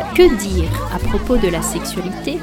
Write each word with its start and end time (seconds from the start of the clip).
Que 0.00 0.34
dire 0.38 0.94
à 0.94 0.98
propos 0.98 1.36
de 1.36 1.46
la 1.46 1.60
sexualité 1.60 2.38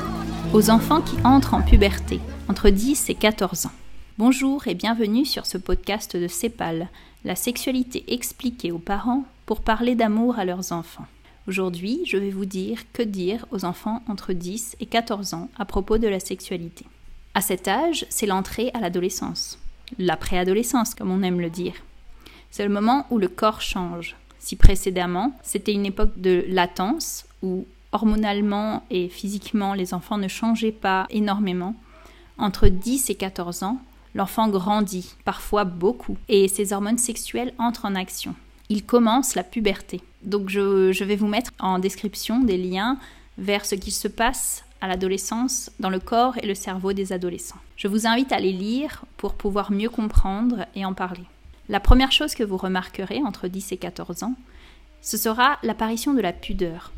aux 0.54 0.70
enfants 0.70 1.02
qui 1.02 1.18
entrent 1.24 1.56
en 1.56 1.64
puberté, 1.64 2.20
entre 2.48 2.70
10 2.70 3.10
et 3.10 3.16
14 3.16 3.66
ans? 3.66 3.72
Bonjour 4.20 4.68
et 4.68 4.76
bienvenue 4.76 5.26
sur 5.26 5.48
ce 5.48 5.58
podcast 5.58 6.16
de 6.16 6.28
CEPAL, 6.28 6.88
la 7.26 7.36
sexualité 7.36 8.06
expliquée 8.14 8.72
aux 8.72 8.78
parents 8.78 9.24
pour 9.48 9.62
parler 9.62 9.96
d'amour 9.96 10.38
à 10.38 10.46
leurs 10.46 10.72
enfants. 10.72 11.08
Aujourd'hui, 11.48 12.02
je 12.06 12.18
vais 12.18 12.30
vous 12.30 12.46
dire 12.46 12.80
que 12.94 13.02
dire 13.02 13.46
aux 13.52 13.66
enfants 13.66 14.04
entre 14.08 14.34
10 14.34 14.78
et 14.80 14.86
14 14.86 15.34
ans 15.34 15.50
à 15.58 15.66
propos 15.66 15.98
de 15.98 16.08
la 16.08 16.20
sexualité. 16.20 16.86
À 17.34 17.42
cet 17.42 17.68
âge, 17.68 18.06
c'est 18.10 18.28
l'entrée 18.28 18.70
à 18.76 18.80
l'adolescence, 18.80 19.58
la 19.98 20.16
préadolescence 20.16 20.94
comme 20.94 21.12
on 21.12 21.24
aime 21.24 21.42
le 21.42 21.50
dire. 21.50 21.74
C'est 22.52 22.64
le 22.64 22.74
moment 22.74 23.08
où 23.10 23.18
le 23.18 23.28
corps 23.28 23.62
change. 23.62 24.16
Si 24.40 24.56
précédemment, 24.56 25.34
c'était 25.44 25.74
une 25.74 25.86
époque 25.86 26.20
de 26.20 26.46
latence 26.48 27.26
où 27.42 27.66
hormonalement 27.92 28.84
et 28.90 29.10
physiquement 29.10 29.74
les 29.74 29.94
enfants 29.94 30.18
ne 30.18 30.28
changeaient 30.28 30.72
pas 30.72 31.08
énormément, 31.10 31.76
entre 32.38 32.68
10 32.68 33.10
et 33.10 33.16
14 33.16 33.64
ans, 33.64 33.80
l'enfant 34.14 34.50
grandit, 34.50 35.16
parfois 35.26 35.64
beaucoup, 35.64 36.18
et 36.28 36.48
ses 36.48 36.74
hormones 36.74 36.98
sexuelles 36.98 37.54
entrent 37.58 37.86
en 37.86 37.96
action. 37.96 38.36
Il 38.70 38.84
commence 38.84 39.36
la 39.36 39.44
puberté. 39.44 40.02
Donc 40.24 40.50
je, 40.50 40.92
je 40.92 41.04
vais 41.04 41.16
vous 41.16 41.28
mettre 41.28 41.52
en 41.60 41.80
description 41.80 42.40
des 42.40 42.58
liens 42.58 42.98
vers 43.38 43.66
ce 43.66 43.76
qui 43.76 43.92
se 43.92 44.08
passe 44.08 44.64
à 44.82 44.88
l'adolescence 44.88 45.72
dans 45.80 45.90
le 45.90 46.00
corps 46.00 46.38
et 46.42 46.46
le 46.46 46.56
cerveau 46.56 46.94
des 46.94 47.14
adolescents. 47.14 47.60
Je 47.76 47.88
vous 47.88 48.06
invite 48.06 48.32
à 48.32 48.40
les 48.40 48.52
lire 48.52 49.06
pour 49.18 49.34
pouvoir 49.34 49.72
mieux 49.72 49.90
comprendre 49.90 50.66
et 50.76 50.86
en 50.86 50.94
parler. 50.94 51.24
La 51.70 51.80
première 51.82 52.12
chose 52.12 52.34
que 52.34 52.44
vous 52.44 52.58
remarquerez 52.58 53.22
entre 53.24 53.48
10 53.48 53.74
et 53.74 53.78
14 53.78 54.24
ans, 54.24 54.36
ce 55.02 55.18
sera 55.18 55.60
l'apparition 55.64 56.14
de 56.14 56.22
la 56.22 56.32
pudeur, 56.32 56.94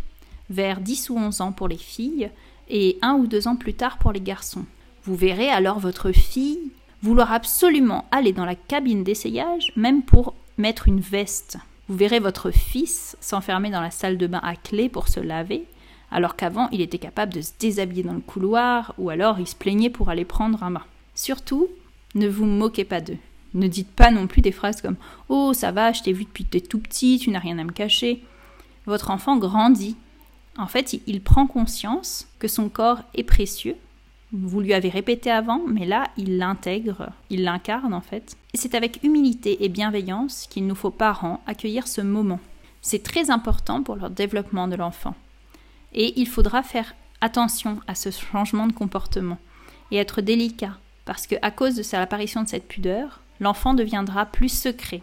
vers 0.50 0.80
10 0.80 1.09
ou 1.09 1.17
11 1.17 1.42
ans 1.42 1.52
pour 1.52 1.67
les 1.67 1.78
filles 1.78 2.30
et 2.70 3.00
un 3.02 3.14
ou 3.14 3.25
deux 3.25 3.47
ans 3.47 3.56
plus 3.56 3.73
tard 3.73 3.97
pour 3.97 4.12
les 4.12 4.22
garçons. 4.22 4.66
Vous 5.03 5.16
verrez 5.16 5.50
alors 5.50 5.80
votre 5.80 6.12
fille 6.12 6.72
vouloir 7.02 7.31
absolument 7.31 8.06
aller 8.12 8.31
dans 8.34 8.45
la 8.45 8.56
cabine 8.56 9.03
d'essayage, 9.03 9.72
même 9.75 10.03
pour 10.03 10.36
mettre 10.58 10.88
une 10.88 11.00
veste. 11.00 11.58
Vous 11.88 11.95
verrez 11.95 12.20
votre 12.20 12.52
fils 12.52 13.17
s'enfermer 13.22 13.72
dans 13.72 13.81
la 13.81 13.90
salle 13.90 14.17
de 14.17 14.28
bain 14.28 14.42
à 14.44 14.56
clé 14.56 14.90
pour 14.90 15.08
se 15.08 15.20
laver, 15.20 15.66
alors 16.12 16.36
qu'avant 16.36 16.70
il 16.72 16.81
était 16.81 17.00
capable 17.00 17.34
de 17.34 17.42
se 17.42 17.53
déshabiller 17.59 18.03
dans 18.03 18.14
le 18.14 18.20
couloir 18.20 18.94
ou 19.00 19.09
alors 19.09 19.40
il 19.40 19.47
se 19.47 19.56
plaignait 19.56 19.90
pour 19.90 20.09
aller 20.09 20.25
prendre 20.25 20.62
un 20.62 20.72
bain. 20.72 20.84
Surtout, 21.16 21.67
ne 22.14 22.28
vous 22.28 22.45
moquez 22.45 22.86
pas 22.86 23.02
d'eux. 23.02 23.17
Ne 23.53 23.67
dites 23.67 23.92
pas 23.92 24.11
non 24.11 24.28
plus 24.28 24.42
des 24.42 24.52
phrases 24.52 24.81
comme 24.81 24.97
Oh, 25.28 25.53
ça 25.53 25.72
va, 25.72 25.92
je 25.92 26.03
t'ai 26.03 26.14
vu 26.14 26.25
depuis 26.25 26.45
que 26.45 26.52
t'es 26.52 26.61
tout 26.61 26.80
petit, 26.80 27.19
tu 27.19 27.31
n'as 27.31 27.39
rien 27.39 27.58
à 27.58 27.64
me 27.64 27.72
cacher. 27.72 28.23
Votre 28.86 29.11
enfant 29.11 29.38
grandit. 29.38 29.95
En 30.58 30.67
fait, 30.67 31.00
il 31.08 31.22
prend 31.22 31.47
conscience 31.47 32.28
que 32.38 32.47
son 32.47 32.69
corps 32.69 33.02
est 33.14 33.23
précieux. 33.23 33.75
Vous 34.31 34.61
lui 34.61 34.73
avez 34.73 34.89
répété 34.89 35.31
avant, 35.31 35.61
mais 35.67 35.86
là, 35.86 36.09
il 36.16 36.38
l'intègre, 36.38 37.09
il 37.31 37.44
l'incarne 37.44 37.95
en 37.95 38.02
fait. 38.02 38.38
Et 38.53 38.58
c'est 38.58 38.75
avec 38.75 39.03
humilité 39.03 39.63
et 39.63 39.69
bienveillance 39.69 40.45
qu'il 40.50 40.67
nous 40.67 40.75
faut, 40.75 40.91
parents, 40.91 41.41
accueillir 41.47 41.88
ce 41.88 42.02
moment. 42.02 42.39
C'est 42.81 43.02
très 43.02 43.31
important 43.31 43.81
pour 43.81 43.95
le 43.95 44.09
développement 44.09 44.67
de 44.67 44.75
l'enfant. 44.75 45.16
Et 45.94 46.19
il 46.19 46.28
faudra 46.28 46.61
faire 46.61 46.94
attention 47.22 47.80
à 47.88 47.95
ce 47.95 48.11
changement 48.11 48.67
de 48.67 48.73
comportement 48.73 49.39
et 49.89 49.97
être 49.97 50.22
délicat, 50.22 50.78
parce 51.06 51.25
qu'à 51.25 51.52
cause 51.52 51.75
de 51.75 51.97
l'apparition 51.97 52.44
de 52.44 52.47
cette 52.47 52.67
pudeur, 52.67 53.22
l'enfant 53.40 53.73
deviendra 53.73 54.26
plus 54.26 54.50
secret 54.50 55.02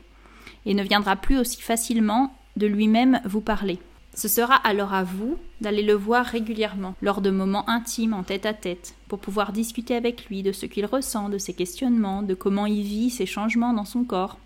et 0.64 0.74
ne 0.74 0.82
viendra 0.82 1.16
plus 1.16 1.38
aussi 1.38 1.60
facilement 1.60 2.34
de 2.56 2.66
lui-même 2.66 3.20
vous 3.24 3.40
parler. 3.40 3.78
Ce 4.14 4.28
sera 4.28 4.54
alors 4.54 4.94
à 4.94 5.04
vous 5.04 5.38
d'aller 5.60 5.82
le 5.82 5.92
voir 5.92 6.24
régulièrement, 6.24 6.94
lors 7.02 7.20
de 7.20 7.30
moments 7.30 7.68
intimes 7.68 8.14
en 8.14 8.22
tête 8.22 8.46
à 8.46 8.54
tête, 8.54 8.94
pour 9.08 9.18
pouvoir 9.18 9.52
discuter 9.52 9.94
avec 9.94 10.26
lui 10.26 10.42
de 10.42 10.52
ce 10.52 10.64
qu'il 10.64 10.86
ressent, 10.86 11.28
de 11.28 11.36
ses 11.36 11.52
questionnements, 11.52 12.22
de 12.22 12.32
comment 12.32 12.64
il 12.64 12.82
vit 12.82 13.10
ces 13.10 13.26
changements 13.26 13.74
dans 13.74 13.84
son 13.84 14.04
corps. 14.04 14.38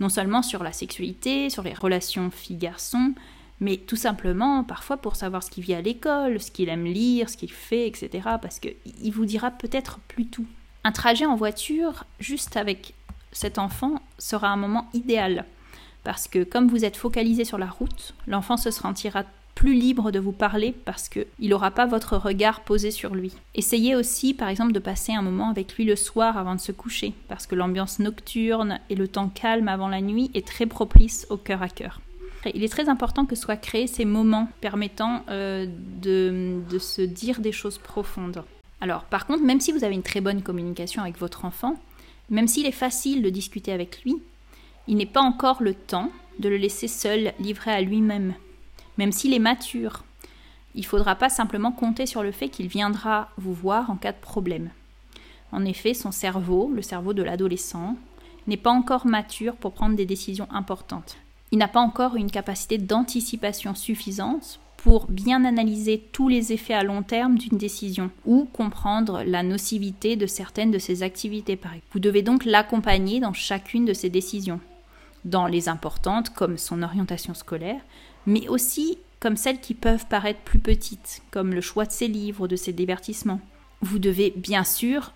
Non 0.00 0.08
seulement 0.08 0.42
sur 0.42 0.64
la 0.64 0.72
sexualité, 0.72 1.48
sur 1.48 1.62
les 1.62 1.74
relations 1.74 2.32
fille-garçon, 2.32 3.14
mais 3.60 3.76
tout 3.76 3.96
simplement 3.96 4.64
parfois 4.64 4.96
pour 4.96 5.14
savoir 5.14 5.44
ce 5.44 5.50
qu'il 5.50 5.62
vit 5.62 5.74
à 5.74 5.80
l'école, 5.80 6.40
ce 6.40 6.50
qu'il 6.50 6.68
aime 6.68 6.84
lire, 6.84 7.30
ce 7.30 7.36
qu'il 7.36 7.52
fait, 7.52 7.86
etc. 7.86 8.28
Parce 8.42 8.58
qu'il 8.58 9.12
vous 9.12 9.26
dira 9.26 9.52
peut-être 9.52 10.00
plus 10.08 10.26
tout. 10.26 10.46
Un 10.82 10.92
trajet 10.92 11.26
en 11.26 11.36
voiture, 11.36 12.04
juste 12.18 12.56
avec 12.56 12.94
cet 13.32 13.58
enfant, 13.58 14.00
sera 14.18 14.48
un 14.48 14.56
moment 14.56 14.88
idéal. 14.94 15.44
Parce 16.04 16.28
que 16.28 16.44
comme 16.44 16.68
vous 16.68 16.84
êtes 16.84 16.96
focalisé 16.96 17.44
sur 17.44 17.58
la 17.58 17.66
route, 17.66 18.14
l'enfant 18.26 18.56
se 18.56 18.70
sentira 18.70 19.24
plus 19.58 19.74
libre 19.74 20.12
de 20.12 20.20
vous 20.20 20.30
parler 20.30 20.72
parce 20.84 21.08
qu'il 21.08 21.26
n'aura 21.40 21.72
pas 21.72 21.84
votre 21.84 22.16
regard 22.16 22.60
posé 22.60 22.92
sur 22.92 23.16
lui. 23.16 23.32
Essayez 23.56 23.96
aussi, 23.96 24.32
par 24.32 24.48
exemple, 24.48 24.70
de 24.70 24.78
passer 24.78 25.12
un 25.12 25.22
moment 25.22 25.50
avec 25.50 25.74
lui 25.74 25.84
le 25.84 25.96
soir 25.96 26.38
avant 26.38 26.54
de 26.54 26.60
se 26.60 26.70
coucher, 26.70 27.12
parce 27.26 27.48
que 27.48 27.56
l'ambiance 27.56 27.98
nocturne 27.98 28.78
et 28.88 28.94
le 28.94 29.08
temps 29.08 29.28
calme 29.28 29.66
avant 29.66 29.88
la 29.88 30.00
nuit 30.00 30.30
est 30.34 30.46
très 30.46 30.66
propice 30.66 31.26
au 31.28 31.36
cœur 31.36 31.60
à 31.60 31.68
cœur. 31.68 32.00
Il 32.54 32.62
est 32.62 32.68
très 32.68 32.88
important 32.88 33.26
que 33.26 33.34
soient 33.34 33.56
créés 33.56 33.88
ces 33.88 34.04
moments 34.04 34.48
permettant 34.60 35.24
euh, 35.28 35.66
de, 36.00 36.60
de 36.70 36.78
se 36.78 37.02
dire 37.02 37.40
des 37.40 37.50
choses 37.50 37.78
profondes. 37.78 38.44
Alors, 38.80 39.02
par 39.02 39.26
contre, 39.26 39.42
même 39.42 39.60
si 39.60 39.72
vous 39.72 39.82
avez 39.82 39.94
une 39.94 40.04
très 40.04 40.20
bonne 40.20 40.42
communication 40.42 41.02
avec 41.02 41.18
votre 41.18 41.44
enfant, 41.44 41.74
même 42.30 42.48
s'il 42.48 42.66
est 42.66 42.72
facile 42.72 43.22
de 43.22 43.30
discuter 43.30 43.72
avec 43.72 44.02
lui, 44.04 44.16
il 44.86 44.96
n'est 44.96 45.06
pas 45.06 45.20
encore 45.20 45.62
le 45.62 45.74
temps 45.74 46.10
de 46.38 46.48
le 46.48 46.56
laisser 46.56 46.88
seul, 46.88 47.32
livré 47.40 47.70
à 47.70 47.80
lui-même. 47.80 48.34
Même 48.96 49.12
s'il 49.12 49.34
est 49.34 49.38
mature, 49.38 50.04
il 50.74 50.82
ne 50.82 50.86
faudra 50.86 51.14
pas 51.14 51.28
simplement 51.28 51.72
compter 51.72 52.06
sur 52.06 52.22
le 52.22 52.32
fait 52.32 52.48
qu'il 52.48 52.68
viendra 52.68 53.30
vous 53.36 53.54
voir 53.54 53.90
en 53.90 53.96
cas 53.96 54.12
de 54.12 54.18
problème. 54.18 54.70
En 55.52 55.64
effet, 55.64 55.94
son 55.94 56.12
cerveau, 56.12 56.70
le 56.74 56.82
cerveau 56.82 57.14
de 57.14 57.22
l'adolescent, 57.22 57.96
n'est 58.46 58.56
pas 58.56 58.70
encore 58.70 59.06
mature 59.06 59.56
pour 59.56 59.72
prendre 59.72 59.96
des 59.96 60.06
décisions 60.06 60.48
importantes 60.50 61.18
il 61.50 61.58
n'a 61.58 61.68
pas 61.68 61.80
encore 61.80 62.16
une 62.16 62.30
capacité 62.30 62.78
d'anticipation 62.78 63.74
suffisante 63.74 64.60
pour 64.78 65.06
bien 65.10 65.44
analyser 65.44 66.02
tous 66.12 66.28
les 66.28 66.52
effets 66.52 66.72
à 66.72 66.84
long 66.84 67.02
terme 67.02 67.36
d'une 67.36 67.58
décision 67.58 68.10
ou 68.24 68.48
comprendre 68.52 69.22
la 69.26 69.42
nocivité 69.42 70.16
de 70.16 70.26
certaines 70.26 70.70
de 70.70 70.78
ses 70.78 71.02
activités. 71.02 71.58
Vous 71.92 71.98
devez 71.98 72.22
donc 72.22 72.44
l'accompagner 72.44 73.20
dans 73.20 73.32
chacune 73.32 73.84
de 73.84 73.92
ses 73.92 74.08
décisions, 74.08 74.60
dans 75.24 75.46
les 75.46 75.68
importantes 75.68 76.30
comme 76.30 76.58
son 76.58 76.82
orientation 76.82 77.34
scolaire, 77.34 77.80
mais 78.24 78.48
aussi 78.48 78.98
comme 79.18 79.36
celles 79.36 79.60
qui 79.60 79.74
peuvent 79.74 80.06
paraître 80.06 80.40
plus 80.40 80.60
petites, 80.60 81.22
comme 81.32 81.52
le 81.52 81.60
choix 81.60 81.84
de 81.84 81.90
ses 81.90 82.06
livres, 82.06 82.46
de 82.46 82.56
ses 82.56 82.72
divertissements. 82.72 83.40
Vous 83.82 83.98
devez 83.98 84.32
bien 84.36 84.62
sûr 84.62 85.12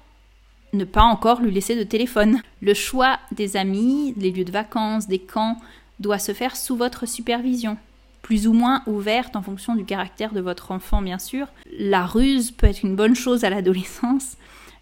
ne 0.73 0.85
pas 0.85 1.03
encore 1.03 1.41
lui 1.41 1.53
laisser 1.53 1.77
de 1.77 1.85
téléphone. 1.85 2.41
Le 2.61 2.75
choix 2.75 3.21
des 3.31 3.57
amis, 3.57 4.13
des 4.17 4.33
lieux 4.33 4.45
de 4.45 4.51
vacances, 4.51 5.07
des 5.07 5.21
camps, 5.21 5.57
doit 6.01 6.19
se 6.19 6.33
faire 6.33 6.57
sous 6.57 6.77
votre 6.77 7.07
supervision, 7.07 7.77
plus 8.23 8.47
ou 8.47 8.53
moins 8.53 8.83
ouverte 8.87 9.37
en 9.37 9.43
fonction 9.43 9.75
du 9.75 9.85
caractère 9.85 10.33
de 10.33 10.41
votre 10.41 10.71
enfant, 10.71 11.03
bien 11.03 11.19
sûr. 11.19 11.49
La 11.79 12.07
ruse 12.07 12.53
peut 12.53 12.69
être 12.69 12.83
une 12.83 12.97
bonne 12.97 13.17
chose 13.17 13.45
à 13.45 13.51
l'adolescence, 13.51 14.37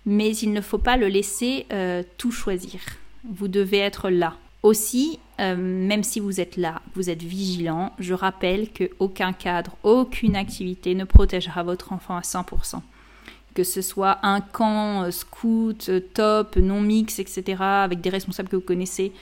mais 0.07 0.37
il 0.37 0.53
ne 0.53 0.61
faut 0.61 0.79
pas 0.79 0.97
le 0.97 1.09
laisser 1.09 1.67
euh, 1.73 2.03
tout 2.19 2.31
choisir. 2.31 2.81
Vous 3.25 3.49
devez 3.49 3.79
être 3.79 4.11
là. 4.11 4.37
Aussi, 4.63 5.19
euh, 5.41 5.57
même 5.57 6.05
si 6.05 6.21
vous 6.21 6.39
êtes 6.39 6.59
là, 6.59 6.83
vous 6.95 7.09
êtes 7.09 7.23
vigilant, 7.23 7.93
je 7.99 8.13
rappelle 8.13 8.69
qu'aucun 8.71 9.33
cadre, 9.33 9.75
aucune 9.83 10.37
activité 10.37 10.95
ne 10.95 11.05
protégera 11.05 11.63
votre 11.63 11.95
enfant 11.95 12.17
à 12.17 12.21
100%. 12.21 12.83
Que 13.55 13.65
ce 13.65 13.81
soit 13.81 14.19
un 14.23 14.43
camp, 14.43 15.05
euh, 15.05 15.11
scout, 15.11 15.91
top, 16.13 16.57
non 16.57 16.83
mix, 16.83 17.19
etc., 17.19 17.63
avec 17.63 18.03
des 18.03 18.11
responsables 18.11 18.51
que 18.51 18.57
vous 18.57 18.63
connaissez, 18.63 19.13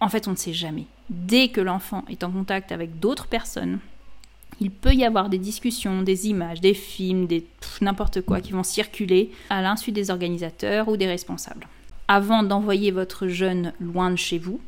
en 0.00 0.08
fait, 0.08 0.28
on 0.28 0.32
ne 0.32 0.36
sait 0.36 0.54
jamais. 0.54 0.86
Dès 1.10 1.48
que 1.48 1.60
l'enfant 1.60 2.04
est 2.08 2.24
en 2.24 2.30
contact 2.30 2.72
avec 2.72 2.98
d'autres 3.00 3.26
personnes, 3.26 3.78
il 4.60 4.70
peut 4.70 4.94
y 4.94 5.04
avoir 5.04 5.28
des 5.28 5.38
discussions, 5.38 6.02
des 6.02 6.28
images, 6.28 6.60
des 6.60 6.74
films, 6.74 7.26
des 7.26 7.46
n'importe 7.80 8.22
quoi 8.22 8.40
qui 8.40 8.52
vont 8.52 8.62
circuler 8.62 9.30
à 9.50 9.62
l'insu 9.62 9.92
des 9.92 10.10
organisateurs 10.10 10.88
ou 10.88 10.96
des 10.96 11.06
responsables. 11.06 11.68
Avant 12.08 12.42
d'envoyer 12.42 12.90
votre 12.90 13.28
jeune 13.28 13.72
loin 13.80 14.10
de 14.10 14.16
chez 14.16 14.38
vous, 14.38 14.60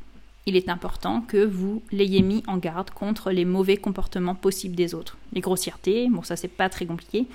il 0.47 0.57
est 0.57 0.69
important 0.69 1.21
que 1.21 1.45
vous 1.45 1.83
l'ayez 1.93 2.23
mis 2.23 2.43
en 2.47 2.57
garde 2.57 2.91
contre 2.91 3.31
les 3.31 3.45
mauvais 3.45 3.77
comportements 3.77 4.35
possibles 4.35 4.75
des 4.75 4.95
autres. 4.95 5.19
Les 5.33 5.41
grossièretés, 5.41 6.09
bon 6.09 6.23
ça 6.23 6.37
c'est 6.37 6.49
pas 6.49 6.69
très 6.69 6.87
compliqué, 6.87 7.27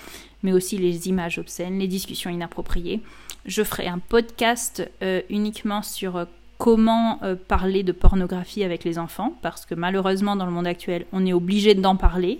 mais 0.44 0.54
aussi 0.54 0.78
les 0.78 1.08
images 1.08 1.38
obscènes, 1.38 1.80
les 1.80 1.88
discussions 1.88 2.30
inappropriées. 2.30 3.02
Je 3.46 3.64
ferai 3.64 3.88
un 3.88 4.00
podcast 4.00 4.90
euh, 5.04 5.22
uniquement 5.30 5.82
sur 5.82 6.18
euh, 6.18 6.26
comment 6.58 7.20
euh, 7.24 7.36
parler 7.36 7.84
de 7.84 7.92
pornographie 7.92 8.64
avec 8.64 8.84
les 8.84 8.98
enfants, 8.98 9.38
parce 9.42 9.66
que 9.66 9.76
malheureusement 9.76 10.36
dans 10.36 10.46
le 10.46 10.52
monde 10.52 10.68
actuel, 10.68 11.06
on 11.12 11.26
est 11.26 11.34
obligé 11.34 11.76
d'en 11.76 11.96
parler, 11.96 12.40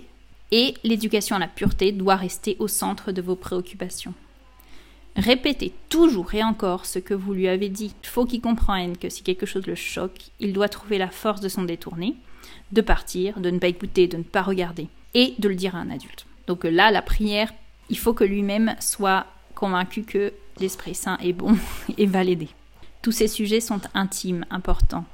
et 0.52 0.74
l'éducation 0.84 1.36
à 1.36 1.38
la 1.38 1.48
pureté 1.48 1.92
doit 1.92 2.16
rester 2.16 2.56
au 2.58 2.68
centre 2.68 3.12
de 3.12 3.20
vos 3.22 3.36
préoccupations. 3.36 4.14
Répétez 5.16 5.72
toujours 5.88 6.34
et 6.34 6.44
encore 6.44 6.84
ce 6.84 6.98
que 6.98 7.14
vous 7.14 7.32
lui 7.32 7.48
avez 7.48 7.70
dit. 7.70 7.94
Il 8.02 8.06
faut 8.06 8.26
qu'il 8.26 8.42
comprenne 8.42 8.98
que 8.98 9.08
si 9.08 9.22
quelque 9.22 9.46
chose 9.46 9.66
le 9.66 9.74
choque, 9.74 10.30
il 10.40 10.52
doit 10.52 10.68
trouver 10.68 10.98
la 10.98 11.08
force 11.08 11.40
de 11.40 11.48
s'en 11.48 11.62
détourner, 11.62 12.14
de 12.72 12.82
partir, 12.82 13.40
de 13.40 13.50
ne 13.50 13.58
pas 13.58 13.68
écouter, 13.68 14.08
de 14.08 14.18
ne 14.18 14.22
pas 14.22 14.42
regarder. 14.42 14.88
et 15.14 15.34
de 15.38 15.48
le 15.48 15.54
dire 15.54 15.74
à 15.74 15.78
un 15.78 15.90
adulte. 15.90 16.26
Donc 16.46 16.64
là, 16.64 16.90
la 16.90 17.00
prière, 17.00 17.50
il 17.88 17.96
faut 17.96 18.12
que 18.12 18.24
lui-même 18.24 18.76
soit 18.80 19.24
convaincu 19.54 20.02
que 20.02 20.34
l'Esprit 20.60 20.94
Saint 20.94 21.16
est 21.22 21.32
bon 21.32 21.56
et 21.96 22.04
va 22.04 22.22
l'aider. 22.22 22.50
Tous 23.06 23.12
ces 23.12 23.28
sujets 23.28 23.60
sont 23.60 23.82
intimes, 23.94 24.44
importants. 24.50 25.04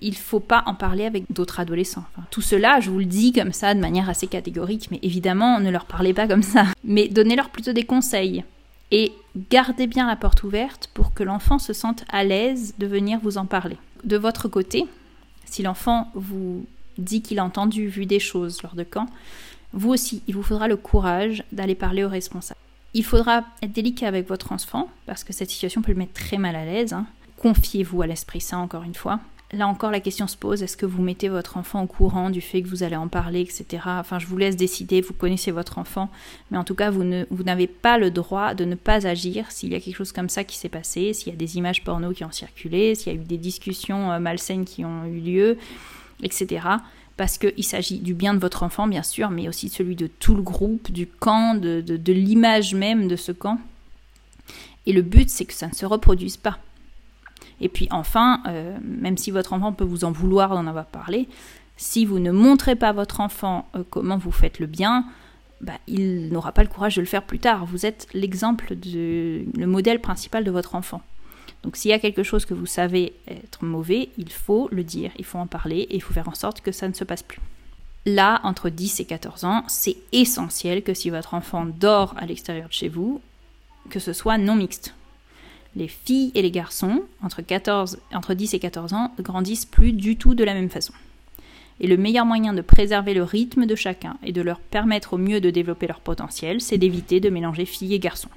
Il 0.00 0.10
ne 0.10 0.16
faut 0.16 0.38
pas 0.38 0.64
en 0.66 0.74
parler 0.74 1.06
avec 1.06 1.24
d'autres 1.32 1.60
adolescents. 1.60 2.04
tout 2.30 2.42
cela, 2.42 2.78
je 2.80 2.90
vous 2.90 2.98
le 2.98 3.06
dis 3.06 3.32
comme 3.32 3.54
ça, 3.54 3.72
de 3.72 3.80
manière 3.80 4.10
assez 4.10 4.26
catégorique, 4.26 4.88
mais 4.90 4.98
évidemment, 5.00 5.58
ne 5.58 5.70
leur 5.70 5.86
parlez 5.86 6.12
pas 6.12 6.28
comme 6.28 6.42
ça. 6.42 6.66
Mais 6.84 7.08
donnez-leur 7.08 7.48
plutôt 7.48 7.72
des 7.72 7.84
conseils. 7.84 8.44
Et 8.90 9.14
gardez 9.50 9.86
bien 9.86 10.06
la 10.06 10.14
porte 10.14 10.42
ouverte 10.42 10.90
pour 10.92 11.14
que 11.14 11.22
l'enfant 11.22 11.58
se 11.58 11.72
sente 11.72 12.04
à 12.10 12.22
l'aise 12.22 12.74
de 12.76 12.86
venir 12.86 13.18
vous 13.22 13.38
en 13.38 13.46
parler. 13.46 13.78
De 14.04 14.18
votre 14.18 14.46
côté, 14.46 14.84
si 15.46 15.62
l'enfant 15.62 16.10
vous 16.14 16.66
dit 16.98 17.22
qu'il 17.22 17.38
a 17.38 17.44
entendu, 17.46 17.86
vu 17.86 18.04
des 18.04 18.20
choses 18.20 18.62
lors 18.62 18.74
de 18.74 18.84
camp, 18.84 19.06
vous 19.72 19.88
aussi, 19.88 20.22
il 20.26 20.34
vous 20.34 20.42
faudra 20.42 20.68
le 20.68 20.76
courage 20.76 21.44
d'aller 21.50 21.76
parler 21.76 22.04
aux 22.04 22.10
responsables. 22.10 22.60
Il 22.92 23.06
faudra 23.06 23.44
être 23.62 23.72
délicat 23.72 24.06
avec 24.06 24.28
votre 24.28 24.52
enfant, 24.52 24.90
parce 25.06 25.24
que 25.24 25.32
cette 25.32 25.48
situation 25.48 25.80
peut 25.80 25.92
le 25.92 25.98
mettre 25.98 26.12
très 26.12 26.36
mal 26.36 26.56
à 26.56 26.66
l'aise. 26.66 26.92
Hein. 26.92 27.06
Confiez-vous 27.42 28.02
à 28.02 28.06
l'Esprit 28.06 28.40
Saint, 28.40 28.58
encore 28.58 28.84
une 28.84 28.94
fois. 28.94 29.20
Là 29.54 29.68
encore, 29.68 29.90
la 29.90 30.00
question 30.00 30.26
se 30.26 30.36
pose, 30.36 30.62
est-ce 30.62 30.78
que 30.78 30.86
vous 30.86 31.02
mettez 31.02 31.28
votre 31.28 31.58
enfant 31.58 31.82
au 31.82 31.86
courant 31.86 32.30
du 32.30 32.40
fait 32.40 32.62
que 32.62 32.68
vous 32.68 32.84
allez 32.84 32.96
en 32.96 33.08
parler, 33.08 33.42
etc. 33.42 33.82
Enfin, 33.84 34.18
je 34.18 34.26
vous 34.26 34.38
laisse 34.38 34.56
décider, 34.56 35.02
vous 35.02 35.12
connaissez 35.12 35.50
votre 35.50 35.76
enfant, 35.76 36.08
mais 36.50 36.56
en 36.56 36.64
tout 36.64 36.74
cas, 36.74 36.90
vous, 36.90 37.04
n'avez 37.04 37.66
pas 37.66 37.98
le 37.98 38.10
droit 38.10 38.54
de 38.54 38.64
ne 38.64 38.76
pas 38.76 39.06
agir 39.06 39.50
s'il 39.50 39.72
y 39.72 39.74
a 39.74 39.80
quelque 39.80 39.96
chose 39.96 40.12
comme 40.12 40.30
ça 40.30 40.44
qui 40.44 40.56
s'est 40.56 40.70
passé, 40.70 41.12
s'il 41.12 41.28
y 41.28 41.32
a 41.34 41.36
des 41.36 41.58
images 41.58 41.84
porno 41.84 42.12
qui 42.12 42.24
ont 42.24 42.30
circulé, 42.30 42.94
s'il 42.94 43.12
y 43.12 43.16
a 43.16 43.20
eu 43.20 43.24
des 43.24 43.36
discussions 43.36 44.10
euh, 44.10 44.18
malsaines 44.18 44.64
qui 44.64 44.86
ont 44.86 45.04
eu 45.04 45.20
lieu, 45.20 45.58
etc 46.22 46.60
parce 47.16 47.38
qu'il 47.38 47.64
s'agit 47.64 47.98
du 47.98 48.14
bien 48.14 48.34
de 48.34 48.38
votre 48.38 48.62
enfant, 48.62 48.86
bien 48.86 49.02
sûr, 49.02 49.30
mais 49.30 49.48
aussi 49.48 49.68
celui 49.68 49.96
de 49.96 50.06
tout 50.06 50.34
le 50.34 50.42
groupe, 50.42 50.90
du 50.90 51.06
camp, 51.06 51.54
de, 51.54 52.12
l'image 52.12 52.74
même 52.74 53.08
de 53.08 53.16
ce 53.16 53.32
camp. 53.32 53.58
Et 54.86 54.92
le 54.92 55.02
but, 55.02 55.30
c'est 55.30 55.44
que 55.44 55.52
ça 55.52 55.68
ne 55.68 55.74
se 55.74 55.86
reproduise 55.86 56.36
pas. 56.36 56.58
Et 57.62 57.68
puis 57.68 57.88
enfin, 57.90 58.42
euh, 58.46 58.76
même 58.82 59.16
si 59.16 59.30
votre 59.30 59.52
enfant 59.52 59.72
peut 59.72 59.84
vous 59.84 60.04
en 60.04 60.12
vouloir 60.12 60.50
d'en 60.50 60.66
avoir 60.66 60.84
parlé, 60.84 61.28
si 61.76 62.04
vous 62.04 62.18
ne 62.18 62.30
montrez 62.30 62.76
pas 62.76 62.90
à 62.90 62.92
votre 62.92 63.20
enfant 63.20 63.68
euh, 63.74 63.82
comment 63.88 64.18
vous 64.18 64.32
faites 64.32 64.58
le 64.58 64.66
bien, 64.66 65.06
bah, 65.60 65.78
il 65.86 66.28
n'aura 66.30 66.52
pas 66.52 66.62
le 66.62 66.68
courage 66.68 66.96
de 66.96 67.00
le 67.00 67.06
faire 67.06 67.22
plus 67.22 67.38
tard. 67.38 67.64
Vous 67.64 67.86
êtes 67.86 68.08
l'exemple, 68.12 68.74
le 68.84 69.64
modèle 69.64 70.00
principal 70.00 70.44
de 70.44 70.50
votre 70.50 70.74
enfant. 70.74 71.00
Donc 71.62 71.76
s'il 71.76 71.92
y 71.92 71.94
a 71.94 72.00
quelque 72.00 72.24
chose 72.24 72.44
que 72.44 72.54
vous 72.54 72.66
savez 72.66 73.14
être 73.28 73.64
mauvais, 73.64 74.08
il 74.18 74.32
faut 74.32 74.68
le 74.72 74.82
dire, 74.82 75.12
il 75.16 75.24
faut 75.24 75.38
en 75.38 75.46
parler 75.46 75.86
et 75.88 75.94
il 75.94 76.02
faut 76.02 76.12
faire 76.12 76.28
en 76.28 76.34
sorte 76.34 76.60
que 76.60 76.72
ça 76.72 76.88
ne 76.88 76.92
se 76.92 77.04
passe 77.04 77.22
plus. 77.22 77.40
Là, 78.04 78.40
entre 78.42 78.68
10 78.68 78.98
et 78.98 79.04
14 79.04 79.44
ans, 79.44 79.62
c'est 79.68 79.96
essentiel 80.10 80.82
que 80.82 80.92
si 80.92 81.10
votre 81.10 81.34
enfant 81.34 81.64
dort 81.64 82.14
à 82.18 82.26
l'extérieur 82.26 82.66
de 82.66 82.72
chez 82.72 82.88
vous, 82.88 83.20
que 83.90 84.00
ce 84.00 84.12
soit 84.12 84.38
non 84.38 84.56
mixte. 84.56 84.94
Les 85.74 85.88
filles 85.88 86.32
et 86.34 86.42
les 86.42 86.50
garçons, 86.50 87.02
entre, 87.22 87.40
14, 87.40 87.98
entre 88.12 88.34
10 88.34 88.54
et 88.54 88.58
14 88.58 88.92
ans, 88.92 89.12
grandissent 89.20 89.64
plus 89.64 89.92
du 89.92 90.16
tout 90.16 90.34
de 90.34 90.44
la 90.44 90.54
même 90.54 90.68
façon. 90.68 90.92
Et 91.80 91.86
le 91.86 91.96
meilleur 91.96 92.26
moyen 92.26 92.52
de 92.52 92.60
préserver 92.60 93.14
le 93.14 93.22
rythme 93.22 93.66
de 93.66 93.74
chacun 93.74 94.16
et 94.22 94.32
de 94.32 94.42
leur 94.42 94.60
permettre 94.60 95.14
au 95.14 95.18
mieux 95.18 95.40
de 95.40 95.50
développer 95.50 95.86
leur 95.86 96.00
potentiel, 96.00 96.60
c'est 96.60 96.78
d'éviter 96.78 97.20
de 97.20 97.30
mélanger 97.30 97.64
filles 97.64 97.94
et 97.94 97.98
garçons. 97.98 98.28